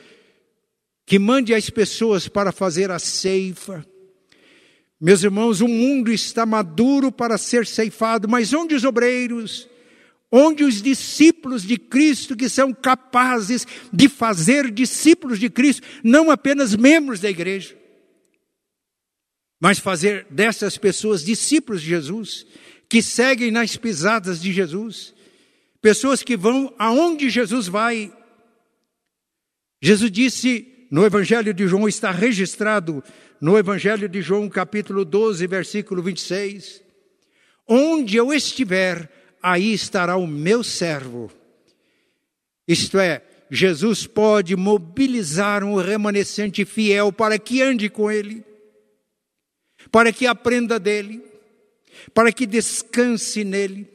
que 1.07 1.19
mande 1.19 1.55
as 1.55 1.71
pessoas 1.71 2.29
para 2.29 2.53
fazer 2.53 2.91
a 2.91 2.99
ceifa. 2.99 3.83
Meus 5.05 5.25
irmãos, 5.25 5.61
o 5.61 5.67
mundo 5.67 6.13
está 6.13 6.47
maduro 6.47 7.11
para 7.11 7.37
ser 7.37 7.67
ceifado, 7.67 8.29
mas 8.29 8.53
onde 8.53 8.73
os 8.77 8.85
obreiros? 8.85 9.69
Onde 10.31 10.63
os 10.63 10.81
discípulos 10.81 11.65
de 11.65 11.77
Cristo 11.77 12.37
que 12.37 12.49
são 12.49 12.73
capazes 12.73 13.67
de 13.93 14.09
fazer 14.09 14.71
discípulos 14.71 15.41
de 15.41 15.51
Cristo, 15.51 15.83
não 16.05 16.31
apenas 16.31 16.77
membros 16.77 17.19
da 17.19 17.29
igreja, 17.29 17.77
mas 19.61 19.81
fazer 19.81 20.25
dessas 20.31 20.79
pessoas 20.79 21.25
discípulos 21.25 21.83
de 21.83 21.89
Jesus, 21.89 22.47
que 22.89 23.03
seguem 23.03 23.51
nas 23.51 23.77
pisadas 23.77 24.41
de 24.41 24.53
Jesus, 24.53 25.13
pessoas 25.81 26.23
que 26.23 26.37
vão 26.37 26.73
aonde 26.79 27.29
Jesus 27.29 27.67
vai. 27.67 28.17
Jesus 29.83 30.13
disse 30.13 30.72
no 30.93 31.07
Evangelho 31.07 31.55
de 31.55 31.67
João, 31.67 31.89
está 31.89 32.11
registrado 32.11 33.03
no 33.41 33.57
Evangelho 33.57 34.07
de 34.07 34.21
João, 34.21 34.47
capítulo 34.47 35.07
12, 35.07 35.47
versículo 35.47 36.03
26. 36.03 36.83
Onde 37.67 38.19
eu 38.19 38.31
estiver, 38.31 39.11
aí 39.43 39.73
estará 39.73 40.17
o 40.17 40.27
meu 40.27 40.63
servo. 40.63 41.33
Isto 42.69 42.99
é, 42.99 43.23
Jesus 43.51 44.07
pode 44.07 44.55
mobilizar 44.55 45.65
um 45.65 45.77
remanescente 45.77 46.63
fiel 46.67 47.11
para 47.11 47.39
que 47.39 47.63
ande 47.63 47.89
com 47.89 48.11
ele, 48.11 48.45
para 49.91 50.13
que 50.13 50.27
aprenda 50.27 50.79
dele, 50.79 51.25
para 52.13 52.31
que 52.31 52.45
descanse 52.45 53.45
nele, 53.45 53.89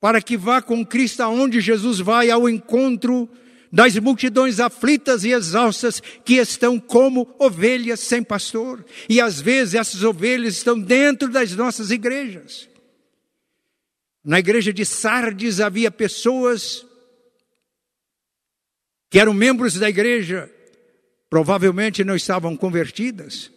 para 0.00 0.22
que 0.22 0.36
vá 0.36 0.62
com 0.62 0.86
Cristo 0.86 1.24
aonde 1.24 1.60
Jesus 1.60 1.98
vai 1.98 2.30
ao 2.30 2.48
encontro 2.48 3.28
das 3.72 3.96
multidões 3.96 4.60
aflitas 4.60 5.24
e 5.24 5.30
exaustas 5.30 6.02
que 6.24 6.34
estão 6.34 6.78
como 6.78 7.34
ovelhas 7.38 8.00
sem 8.00 8.22
pastor. 8.22 8.84
E 9.08 9.18
às 9.18 9.40
vezes 9.40 9.74
essas 9.74 10.02
ovelhas 10.02 10.56
estão 10.56 10.78
dentro 10.78 11.30
das 11.30 11.56
nossas 11.56 11.90
igrejas. 11.90 12.68
Na 14.22 14.38
igreja 14.38 14.72
de 14.72 14.84
Sardes 14.84 15.58
havia 15.58 15.90
pessoas 15.90 16.84
que 19.10 19.18
eram 19.18 19.32
membros 19.32 19.74
da 19.74 19.88
igreja, 19.88 20.50
provavelmente 21.30 22.04
não 22.04 22.14
estavam 22.14 22.56
convertidas. 22.56 23.50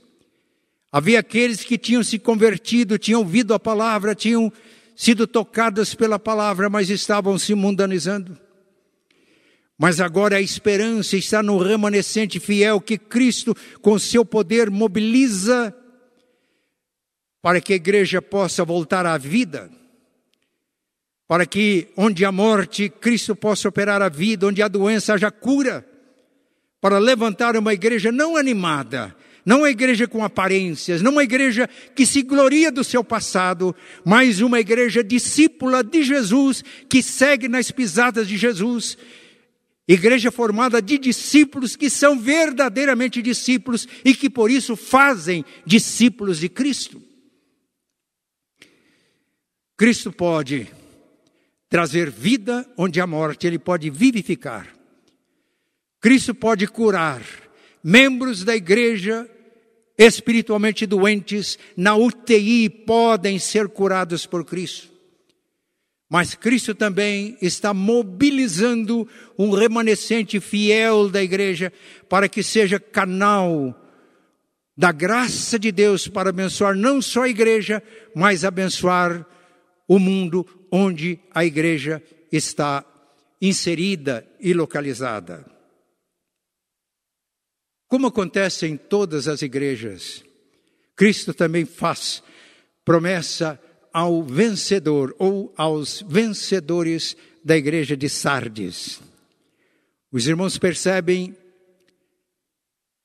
Havia 0.92 1.20
aqueles 1.20 1.64
que 1.64 1.78
tinham 1.78 2.04
se 2.04 2.18
convertido, 2.18 2.98
tinham 2.98 3.20
ouvido 3.20 3.54
a 3.54 3.60
palavra, 3.60 4.16
tinham 4.16 4.52
sido 4.96 5.28
tocadas 5.28 5.94
pela 5.94 6.18
palavra, 6.18 6.70
mas 6.70 6.90
estavam 6.90 7.38
se 7.38 7.54
mundanizando. 7.54 8.45
Mas 9.78 10.00
agora 10.00 10.38
a 10.38 10.42
esperança 10.42 11.18
está 11.18 11.44
no 11.44 11.58
remanescente 11.58 12.40
fiel 12.40 12.80
que 12.80 12.98
Cristo, 12.98 13.54
com 13.82 14.00
seu 14.00 14.24
poder, 14.24 14.70
mobiliza 14.70 15.76
para 17.42 17.62
que 17.62 17.74
a 17.74 17.76
igreja 17.76 18.22
possa 18.22 18.66
voltar 18.66 19.06
à 19.06 19.18
vida, 19.18 19.70
para 21.28 21.46
que 21.46 21.90
onde 21.96 22.26
há 22.26 22.32
morte, 22.32 22.90
Cristo 22.90 23.36
possa 23.36 23.70
operar 23.70 24.02
a 24.02 24.10
vida, 24.10 24.48
onde 24.48 24.64
há 24.64 24.68
doença, 24.68 25.14
haja 25.14 25.30
cura, 25.30 25.86
para 26.82 26.98
levantar 26.98 27.56
uma 27.56 27.74
igreja 27.74 28.12
não 28.12 28.36
animada, 28.36 29.16
não 29.46 29.60
uma 29.60 29.70
igreja 29.70 30.08
com 30.08 30.24
aparências, 30.24 31.04
não 31.04 31.12
uma 31.12 31.24
igreja 31.24 31.70
que 31.94 32.06
se 32.06 32.24
gloria 32.24 32.72
do 32.72 32.84
seu 32.84 33.04
passado, 33.04 33.76
mas 34.04 34.40
uma 34.40 34.60
igreja 34.60 35.04
discípula 35.04 35.84
de 35.84 36.02
Jesus, 36.02 36.64
que 36.90 37.04
segue 37.04 37.48
nas 37.48 37.70
pisadas 37.70 38.28
de 38.28 38.38
Jesus 38.38 38.98
Igreja 39.88 40.32
formada 40.32 40.82
de 40.82 40.98
discípulos 40.98 41.76
que 41.76 41.90
são 41.90 42.20
verdadeiramente 42.20 43.22
discípulos 43.22 43.88
e 44.04 44.16
que 44.16 44.30
por 44.30 44.50
isso 44.50 44.76
fazem 44.76 45.46
discípulos 45.66 46.40
de 46.40 46.50
Cristo. 46.50 47.02
Cristo 49.78 50.12
pode 50.12 50.68
trazer 51.70 52.10
vida 52.10 52.68
onde 52.78 53.00
há 53.00 53.06
morte, 53.06 53.46
ele 53.46 53.60
pode 53.60 53.90
vivificar. 53.90 54.74
Cristo 56.00 56.34
pode 56.34 56.68
curar 56.68 57.22
membros 57.84 58.44
da 58.44 58.56
igreja 58.56 59.30
espiritualmente 59.98 60.86
doentes 60.86 61.60
na 61.78 61.96
UTI 61.96 62.70
podem 62.70 63.38
ser 63.38 63.70
curados 63.70 64.26
por 64.26 64.44
Cristo. 64.44 64.95
Mas 66.16 66.34
Cristo 66.34 66.74
também 66.74 67.38
está 67.42 67.74
mobilizando 67.74 69.06
um 69.38 69.52
remanescente 69.52 70.40
fiel 70.40 71.10
da 71.10 71.22
igreja 71.22 71.74
para 72.08 72.30
que 72.30 72.42
seja 72.42 72.80
canal 72.80 73.78
da 74.78 74.94
graça 74.94 75.60
de 75.60 75.74
Deus 75.74 76.08
para 76.08 76.30
abençoar 76.30 76.74
não 76.74 77.02
só 77.02 77.24
a 77.24 77.28
igreja, 77.28 77.84
mas 78.16 78.46
abençoar 78.46 79.28
o 79.90 80.00
mundo 80.00 80.48
onde 80.72 81.20
a 81.34 81.44
igreja 81.44 82.02
está 82.32 82.86
inserida 83.42 84.26
e 84.40 84.54
localizada. 84.54 85.46
Como 87.90 88.08
acontece 88.08 88.66
em 88.66 88.78
todas 88.78 89.28
as 89.28 89.42
igrejas, 89.42 90.24
Cristo 90.96 91.34
também 91.34 91.66
faz 91.66 92.24
promessa 92.86 93.60
ao 93.96 94.22
vencedor 94.22 95.16
ou 95.18 95.54
aos 95.56 96.04
vencedores 96.06 97.16
da 97.42 97.56
igreja 97.56 97.96
de 97.96 98.10
Sardes. 98.10 99.00
Os 100.12 100.28
irmãos 100.28 100.58
percebem 100.58 101.34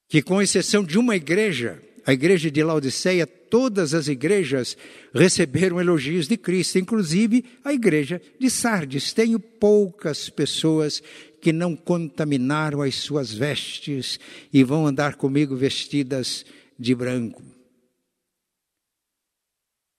que, 0.09 0.21
com 0.21 0.43
exceção 0.43 0.83
de 0.83 0.99
uma 0.99 1.15
igreja, 1.15 1.81
a 2.05 2.13
igreja 2.13 2.51
de 2.51 2.61
Laodiceia, 2.61 3.25
todas 3.25 3.95
as 3.95 4.09
igrejas 4.09 4.77
receberam 5.15 5.81
elogios 5.81 6.27
de 6.27 6.37
Cristo, 6.37 6.77
inclusive 6.77 7.45
a 7.65 7.73
igreja 7.73 8.21
de 8.41 8.51
Sardes. 8.51 9.13
Tenho 9.13 9.39
poucas 9.39 10.29
pessoas 10.29 11.01
que 11.41 11.53
não 11.53 11.77
contaminaram 11.77 12.83
as 12.83 12.97
suas 12.97 13.33
vestes 13.33 14.19
e 14.53 14.65
vão 14.65 14.89
andar 14.89 15.15
comigo 15.15 15.55
vestidas 15.55 16.45
de 16.77 16.97
branco 16.97 17.50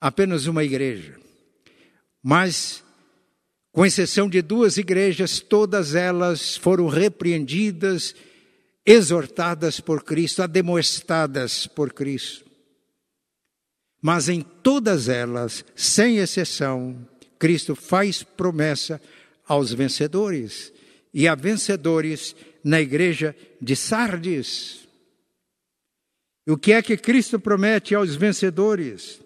apenas 0.01 0.47
uma 0.47 0.63
igreja. 0.63 1.15
Mas, 2.23 2.83
com 3.71 3.85
exceção 3.85 4.27
de 4.27 4.41
duas 4.41 4.77
igrejas, 4.77 5.39
todas 5.39 5.93
elas 5.93 6.57
foram 6.57 6.87
repreendidas, 6.87 8.15
exortadas 8.83 9.79
por 9.79 10.03
Cristo, 10.03 10.41
ademoestadas 10.41 11.67
por 11.67 11.93
Cristo. 11.93 12.49
Mas 14.01 14.27
em 14.27 14.41
todas 14.41 15.07
elas, 15.07 15.63
sem 15.75 16.17
exceção, 16.17 17.07
Cristo 17.37 17.75
faz 17.75 18.23
promessa 18.23 18.99
aos 19.47 19.71
vencedores 19.71 20.73
e 21.13 21.27
a 21.27 21.35
vencedores 21.35 22.35
na 22.63 22.81
igreja 22.81 23.35
de 23.61 23.75
Sardes. 23.75 24.87
O 26.47 26.57
que 26.57 26.73
é 26.73 26.81
que 26.81 26.97
Cristo 26.97 27.39
promete 27.39 27.93
aos 27.93 28.15
vencedores? 28.15 29.21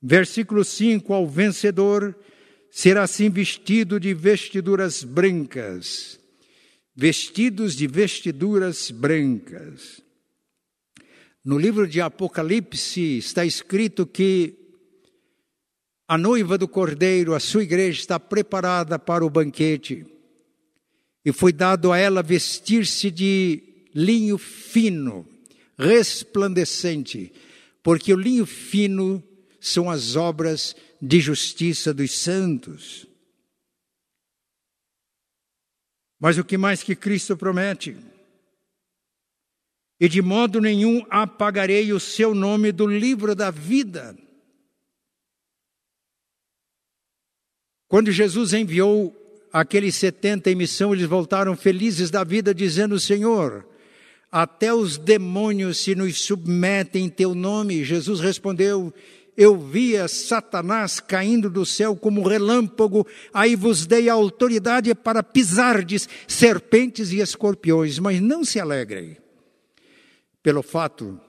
Versículo 0.00 0.64
5: 0.64 1.12
Ao 1.12 1.26
vencedor 1.26 2.16
será 2.70 3.02
assim 3.02 3.28
vestido 3.28 3.98
de 3.98 4.14
vestiduras 4.14 5.02
brancas, 5.02 6.20
vestidos 6.94 7.74
de 7.74 7.86
vestiduras 7.86 8.90
brancas. 8.90 10.00
No 11.44 11.58
livro 11.58 11.86
de 11.88 12.00
Apocalipse 12.00 13.18
está 13.18 13.44
escrito 13.44 14.06
que 14.06 14.54
a 16.06 16.16
noiva 16.16 16.56
do 16.56 16.68
cordeiro, 16.68 17.34
a 17.34 17.40
sua 17.40 17.62
igreja, 17.62 18.00
está 18.00 18.20
preparada 18.20 18.98
para 18.98 19.24
o 19.24 19.30
banquete, 19.30 20.06
e 21.24 21.32
foi 21.32 21.52
dado 21.52 21.92
a 21.92 21.98
ela 21.98 22.22
vestir-se 22.22 23.10
de 23.10 23.62
linho 23.94 24.38
fino, 24.38 25.26
resplandecente, 25.76 27.32
porque 27.82 28.12
o 28.12 28.16
linho 28.16 28.46
fino 28.46 29.22
são 29.60 29.90
as 29.90 30.16
obras 30.16 30.74
de 31.00 31.20
justiça 31.20 31.92
dos 31.92 32.12
santos. 32.12 33.06
Mas 36.18 36.36
o 36.38 36.44
que 36.44 36.58
mais 36.58 36.82
que 36.82 36.96
Cristo 36.96 37.36
promete? 37.36 37.96
E 40.00 40.08
de 40.08 40.22
modo 40.22 40.60
nenhum 40.60 41.04
apagarei 41.10 41.92
o 41.92 42.00
seu 42.00 42.34
nome 42.34 42.72
do 42.72 42.86
livro 42.86 43.34
da 43.34 43.50
vida. 43.50 44.16
Quando 47.88 48.12
Jesus 48.12 48.52
enviou 48.52 49.14
aqueles 49.52 49.96
setenta 49.96 50.50
em 50.50 50.54
missão, 50.54 50.92
eles 50.92 51.06
voltaram 51.06 51.56
felizes 51.56 52.10
da 52.10 52.22
vida, 52.22 52.54
dizendo: 52.54 53.00
Senhor, 53.00 53.66
até 54.30 54.72
os 54.74 54.98
demônios 54.98 55.78
se 55.78 55.94
nos 55.94 56.20
submetem 56.20 57.06
em 57.06 57.08
teu 57.08 57.34
nome. 57.34 57.84
Jesus 57.84 58.20
respondeu: 58.20 58.92
eu 59.38 59.56
via 59.56 60.08
Satanás 60.08 60.98
caindo 60.98 61.48
do 61.48 61.64
céu 61.64 61.94
como 61.94 62.26
relâmpago, 62.26 63.06
aí 63.32 63.54
vos 63.54 63.86
dei 63.86 64.08
a 64.08 64.14
autoridade 64.14 64.92
para 64.96 65.22
pisardes 65.22 66.08
serpentes 66.26 67.12
e 67.12 67.20
escorpiões, 67.20 68.00
mas 68.00 68.20
não 68.20 68.44
se 68.44 68.58
alegrem 68.58 69.16
pelo 70.42 70.60
fato 70.60 71.20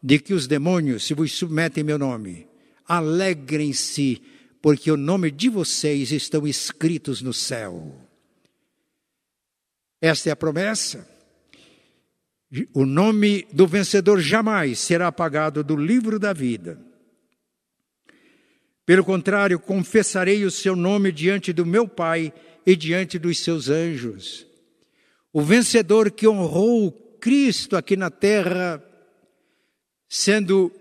de 0.00 0.20
que 0.20 0.32
os 0.32 0.46
demônios 0.46 1.04
se 1.04 1.14
vos 1.14 1.32
submetem 1.32 1.80
em 1.80 1.84
meu 1.84 1.98
nome. 1.98 2.46
Alegrem-se, 2.86 4.22
porque 4.62 4.88
o 4.88 4.96
nome 4.96 5.28
de 5.28 5.48
vocês 5.48 6.12
estão 6.12 6.46
escritos 6.46 7.20
no 7.20 7.32
céu. 7.32 7.92
Esta 10.00 10.28
é 10.28 10.32
a 10.32 10.36
promessa. 10.36 11.08
O 12.72 12.86
nome 12.86 13.48
do 13.52 13.66
vencedor 13.66 14.20
jamais 14.20 14.78
será 14.78 15.08
apagado 15.08 15.64
do 15.64 15.76
livro 15.76 16.20
da 16.20 16.32
vida. 16.32 16.86
Pelo 18.88 19.04
contrário, 19.04 19.60
confessarei 19.60 20.46
o 20.46 20.50
seu 20.50 20.74
nome 20.74 21.12
diante 21.12 21.52
do 21.52 21.66
meu 21.66 21.86
Pai 21.86 22.32
e 22.64 22.74
diante 22.74 23.18
dos 23.18 23.38
seus 23.40 23.68
anjos. 23.68 24.46
O 25.30 25.42
vencedor 25.42 26.10
que 26.10 26.26
honrou 26.26 26.90
Cristo 27.20 27.76
aqui 27.76 27.98
na 27.98 28.10
terra, 28.10 28.82
sendo 30.08 30.72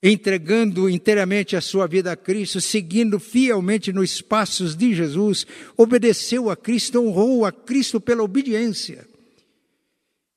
entregando 0.00 0.88
inteiramente 0.88 1.56
a 1.56 1.60
sua 1.60 1.88
vida 1.88 2.12
a 2.12 2.16
Cristo, 2.16 2.60
seguindo 2.60 3.18
fielmente 3.18 3.92
nos 3.92 4.22
passos 4.22 4.76
de 4.76 4.94
Jesus, 4.94 5.44
obedeceu 5.76 6.48
a 6.48 6.56
Cristo, 6.56 7.00
honrou 7.00 7.44
a 7.44 7.50
Cristo 7.50 8.00
pela 8.00 8.22
obediência. 8.22 9.09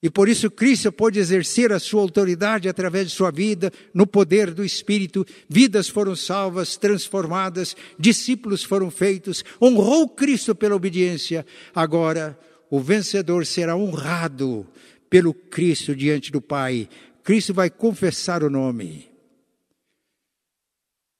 E 0.03 0.09
por 0.09 0.27
isso 0.27 0.51
Cristo 0.51 0.91
pôde 0.91 1.17
exercer 1.17 1.71
a 1.71 1.79
sua 1.79 2.01
autoridade 2.01 2.67
através 2.67 3.07
de 3.07 3.15
sua 3.15 3.31
vida, 3.31 3.71
no 3.93 4.05
poder 4.05 4.53
do 4.53 4.65
Espírito. 4.65 5.25
Vidas 5.47 5.87
foram 5.87 6.13
salvas, 6.13 6.75
transformadas, 6.75 7.73
discípulos 7.97 8.65
foram 8.65 8.91
feitos, 8.91 9.45
honrou 9.61 10.09
Cristo 10.09 10.53
pela 10.53 10.75
obediência. 10.75 11.45
Agora, 11.73 12.37
o 12.69 12.81
vencedor 12.81 13.45
será 13.45 13.77
honrado 13.77 14.67
pelo 15.09 15.33
Cristo 15.33 15.95
diante 15.95 16.33
do 16.33 16.41
Pai. 16.41 16.89
Cristo 17.23 17.53
vai 17.53 17.69
confessar 17.69 18.43
o 18.43 18.49
nome 18.49 19.09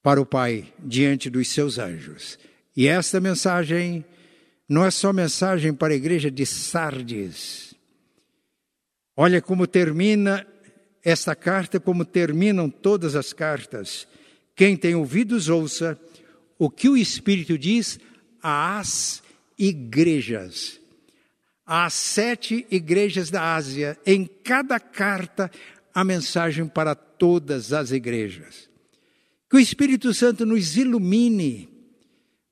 para 0.01 0.19
o 0.19 0.25
Pai 0.25 0.73
diante 0.77 1.29
dos 1.29 1.47
seus 1.47 1.79
anjos. 1.79 2.37
E 2.75 2.89
esta 2.89 3.21
mensagem 3.21 4.03
não 4.67 4.83
é 4.83 4.91
só 4.91 5.13
mensagem 5.13 5.73
para 5.73 5.93
a 5.93 5.95
igreja 5.95 6.29
de 6.29 6.45
Sardes 6.45 7.72
Olha 9.15 9.41
como 9.41 9.67
termina 9.67 10.45
esta 11.03 11.35
carta, 11.35 11.79
como 11.79 12.05
terminam 12.05 12.69
todas 12.69 13.15
as 13.15 13.33
cartas. 13.33 14.07
Quem 14.55 14.75
tem 14.75 14.95
ouvidos, 14.95 15.49
ouça 15.49 15.99
o 16.57 16.69
que 16.69 16.87
o 16.87 16.97
Espírito 16.97 17.57
diz 17.57 17.99
às 18.41 19.21
igrejas. 19.57 20.79
Às 21.65 21.93
sete 21.93 22.65
igrejas 22.69 23.29
da 23.29 23.55
Ásia, 23.55 23.97
em 24.05 24.25
cada 24.25 24.79
carta, 24.79 25.49
a 25.93 26.03
mensagem 26.03 26.67
para 26.67 26.95
todas 26.95 27.71
as 27.71 27.91
igrejas. 27.91 28.69
Que 29.49 29.57
o 29.57 29.59
Espírito 29.59 30.13
Santo 30.13 30.45
nos 30.45 30.75
ilumine, 30.75 31.69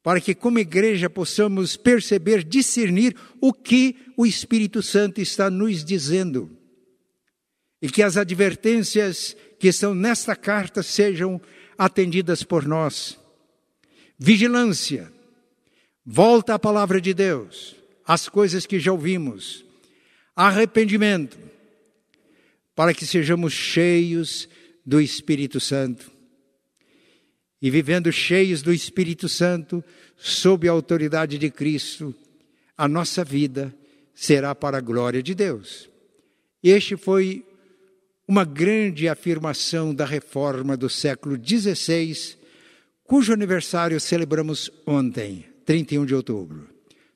para 0.03 0.19
que, 0.19 0.33
como 0.33 0.59
igreja, 0.59 1.09
possamos 1.09 1.77
perceber, 1.77 2.43
discernir 2.43 3.15
o 3.39 3.53
que 3.53 3.95
o 4.17 4.25
Espírito 4.25 4.81
Santo 4.81 5.21
está 5.21 5.49
nos 5.49 5.85
dizendo. 5.85 6.49
E 7.81 7.89
que 7.89 8.01
as 8.01 8.17
advertências 8.17 9.35
que 9.59 9.67
estão 9.67 9.93
nesta 9.93 10.35
carta 10.35 10.81
sejam 10.81 11.39
atendidas 11.77 12.43
por 12.43 12.67
nós. 12.67 13.19
Vigilância. 14.17 15.11
Volta 16.03 16.55
à 16.55 16.59
palavra 16.59 16.99
de 16.99 17.13
Deus, 17.13 17.75
as 18.05 18.27
coisas 18.27 18.65
que 18.65 18.79
já 18.79 18.91
ouvimos. 18.91 19.63
Arrependimento, 20.35 21.37
para 22.75 22.93
que 22.93 23.05
sejamos 23.05 23.53
cheios 23.53 24.49
do 24.83 24.99
Espírito 24.99 25.59
Santo. 25.59 26.10
E 27.61 27.69
vivendo 27.69 28.11
cheios 28.11 28.61
do 28.61 28.73
Espírito 28.73 29.29
Santo, 29.29 29.83
sob 30.17 30.67
a 30.67 30.71
autoridade 30.71 31.37
de 31.37 31.51
Cristo, 31.51 32.15
a 32.77 32.87
nossa 32.87 33.23
vida 33.23 33.73
será 34.13 34.55
para 34.55 34.77
a 34.77 34.81
glória 34.81 35.21
de 35.21 35.35
Deus. 35.35 35.89
Este 36.63 36.97
foi 36.97 37.45
uma 38.27 38.43
grande 38.45 39.07
afirmação 39.07 39.93
da 39.93 40.05
reforma 40.05 40.77
do 40.77 40.89
século 40.89 41.35
XVI, 41.35 42.37
cujo 43.03 43.33
aniversário 43.33 43.99
celebramos 43.99 44.71
ontem, 44.85 45.45
31 45.65 46.05
de 46.05 46.15
outubro. 46.15 46.69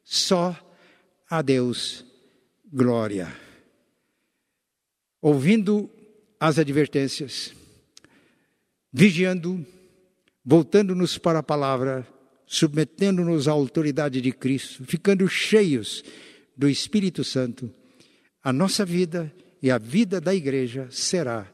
Só 0.03 0.55
a 1.29 1.41
Deus 1.41 2.05
glória. 2.71 3.33
Ouvindo 5.21 5.89
as 6.39 6.59
advertências, 6.59 7.53
vigiando, 8.91 9.65
voltando-nos 10.45 11.17
para 11.17 11.39
a 11.39 11.43
palavra, 11.43 12.07
submetendo-nos 12.45 13.47
à 13.47 13.51
autoridade 13.51 14.21
de 14.21 14.31
Cristo, 14.31 14.83
ficando 14.85 15.27
cheios 15.27 16.03
do 16.55 16.69
Espírito 16.69 17.23
Santo, 17.23 17.71
a 18.43 18.53
nossa 18.53 18.85
vida 18.85 19.33
e 19.61 19.71
a 19.71 19.79
vida 19.79 20.21
da 20.21 20.35
igreja 20.35 20.87
será 20.91 21.51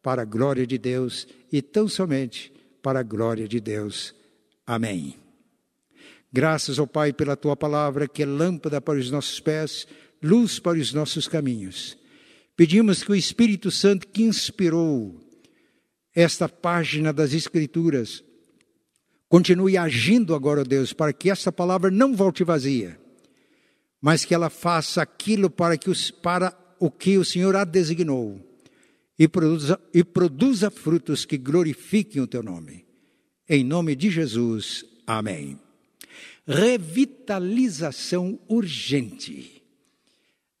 para 0.00 0.22
a 0.22 0.24
glória 0.24 0.64
de 0.64 0.78
Deus 0.78 1.26
e 1.50 1.60
tão 1.60 1.88
somente 1.88 2.52
para 2.80 3.00
a 3.00 3.02
glória 3.02 3.48
de 3.48 3.58
Deus. 3.58 4.14
Amém. 4.64 5.16
Graças 6.32 6.78
ao 6.78 6.86
Pai 6.86 7.12
pela 7.12 7.36
tua 7.36 7.56
palavra, 7.56 8.06
que 8.06 8.22
é 8.22 8.26
lâmpada 8.26 8.80
para 8.80 8.98
os 8.98 9.10
nossos 9.10 9.40
pés, 9.40 9.88
luz 10.22 10.60
para 10.60 10.78
os 10.78 10.92
nossos 10.92 11.26
caminhos. 11.26 11.98
Pedimos 12.54 13.02
que 13.02 13.10
o 13.10 13.16
Espírito 13.16 13.70
Santo 13.70 14.06
que 14.06 14.22
inspirou 14.22 15.18
esta 16.14 16.48
página 16.48 17.12
das 17.12 17.32
Escrituras 17.32 18.22
continue 19.28 19.76
agindo 19.76 20.34
agora, 20.34 20.64
Deus, 20.64 20.92
para 20.92 21.12
que 21.12 21.30
essa 21.30 21.52
palavra 21.52 21.90
não 21.90 22.14
volte 22.14 22.42
vazia, 22.44 22.98
mas 24.00 24.24
que 24.24 24.34
ela 24.34 24.48
faça 24.48 25.02
aquilo 25.02 25.50
para 25.50 25.76
que 25.76 25.90
os 25.90 26.10
para 26.10 26.56
o 26.78 26.90
que 26.90 27.18
o 27.18 27.24
Senhor 27.24 27.56
a 27.56 27.64
designou 27.64 28.40
e 29.18 29.26
produza, 29.26 29.80
e 29.92 30.04
produza 30.04 30.70
frutos 30.70 31.24
que 31.24 31.36
glorifiquem 31.36 32.22
o 32.22 32.26
teu 32.26 32.42
nome. 32.42 32.86
Em 33.48 33.64
nome 33.64 33.96
de 33.96 34.10
Jesus, 34.10 34.84
amém. 35.06 35.58
Revitalização 36.46 38.38
urgente. 38.48 39.62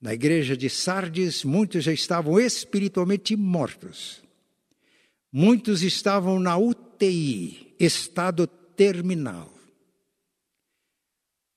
Na 0.00 0.14
igreja 0.14 0.56
de 0.56 0.70
Sardes, 0.70 1.44
muitos 1.44 1.84
já 1.84 1.92
estavam 1.92 2.40
espiritualmente 2.40 3.36
mortos. 3.36 4.22
Muitos 5.30 5.82
estavam 5.82 6.40
na 6.40 6.56
UTI, 6.56 7.74
estado 7.78 8.48
terminal. 8.78 9.52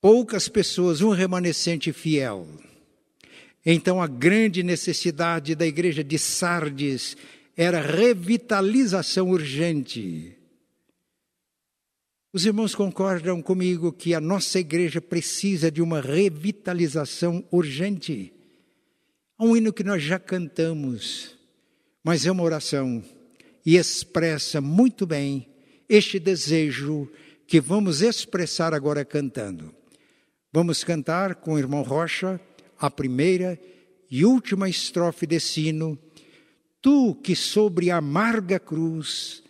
Poucas 0.01 0.49
pessoas, 0.49 0.99
um 0.99 1.11
remanescente 1.11 1.93
fiel 1.93 2.45
então, 3.65 4.01
a 4.01 4.07
grande 4.07 4.63
necessidade 4.63 5.53
da 5.53 5.65
igreja 5.65 6.03
de 6.03 6.17
Sardes 6.17 7.15
era 7.55 7.79
revitalização 7.79 9.29
urgente. 9.29 10.35
Os 12.33 12.45
irmãos 12.45 12.73
concordam 12.73 13.41
comigo 13.41 13.91
que 13.91 14.15
a 14.15 14.21
nossa 14.21 14.59
igreja 14.59 14.99
precisa 14.99 15.69
de 15.69 15.81
uma 15.81 16.01
revitalização 16.01 17.43
urgente. 17.51 18.33
Há 19.37 19.43
um 19.43 19.55
hino 19.55 19.73
que 19.73 19.83
nós 19.83 20.01
já 20.01 20.17
cantamos, 20.17 21.37
mas 22.03 22.25
é 22.25 22.31
uma 22.31 22.43
oração 22.43 23.03
e 23.63 23.75
expressa 23.75 24.59
muito 24.59 25.05
bem 25.05 25.45
este 25.91 26.17
desejo 26.19 27.11
que 27.45 27.59
vamos 27.59 28.01
expressar 28.01 28.73
agora 28.73 29.03
cantando. 29.03 29.75
Vamos 30.53 30.85
cantar 30.85 31.35
com 31.35 31.55
o 31.55 31.59
irmão 31.59 31.81
Rocha 31.81 32.39
a 32.79 32.89
primeira 32.89 33.59
e 34.09 34.23
última 34.23 34.69
estrofe 34.69 35.27
desse 35.27 35.67
hino, 35.67 35.99
tu 36.81 37.13
que 37.15 37.35
sobre 37.35 37.91
a 37.91 37.97
amarga 37.97 38.57
cruz 38.57 39.43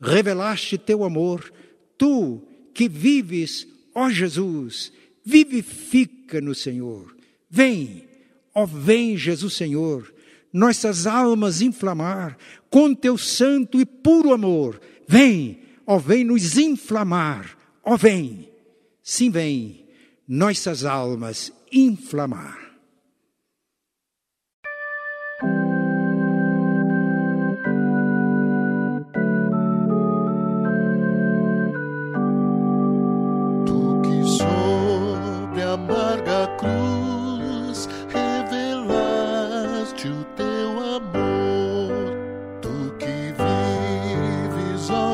revelaste 0.00 0.76
teu 0.76 1.04
amor, 1.04 1.52
tu 1.96 2.42
que 2.74 2.88
vives, 2.88 3.64
ó 3.94 4.10
Jesus, 4.10 4.92
vivifica 5.24 6.40
no 6.40 6.56
Senhor. 6.56 7.16
Vem, 7.48 8.08
ó 8.52 8.66
vem 8.66 9.16
Jesus 9.16 9.54
Senhor, 9.54 10.12
nossas 10.52 11.06
almas 11.06 11.62
inflamar 11.62 12.36
com 12.68 12.92
teu 12.92 13.16
santo 13.16 13.80
e 13.80 13.86
puro 13.86 14.32
amor. 14.32 14.80
Vem, 15.06 15.63
ó 15.86 15.98
vem 15.98 16.24
nos 16.24 16.56
inflamar, 16.56 17.56
ó 17.82 17.96
vem, 17.96 18.50
sim 19.02 19.30
vem, 19.30 19.86
nossas 20.26 20.84
almas 20.84 21.52
inflamar. 21.70 22.63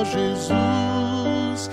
Jesus. 0.04 1.68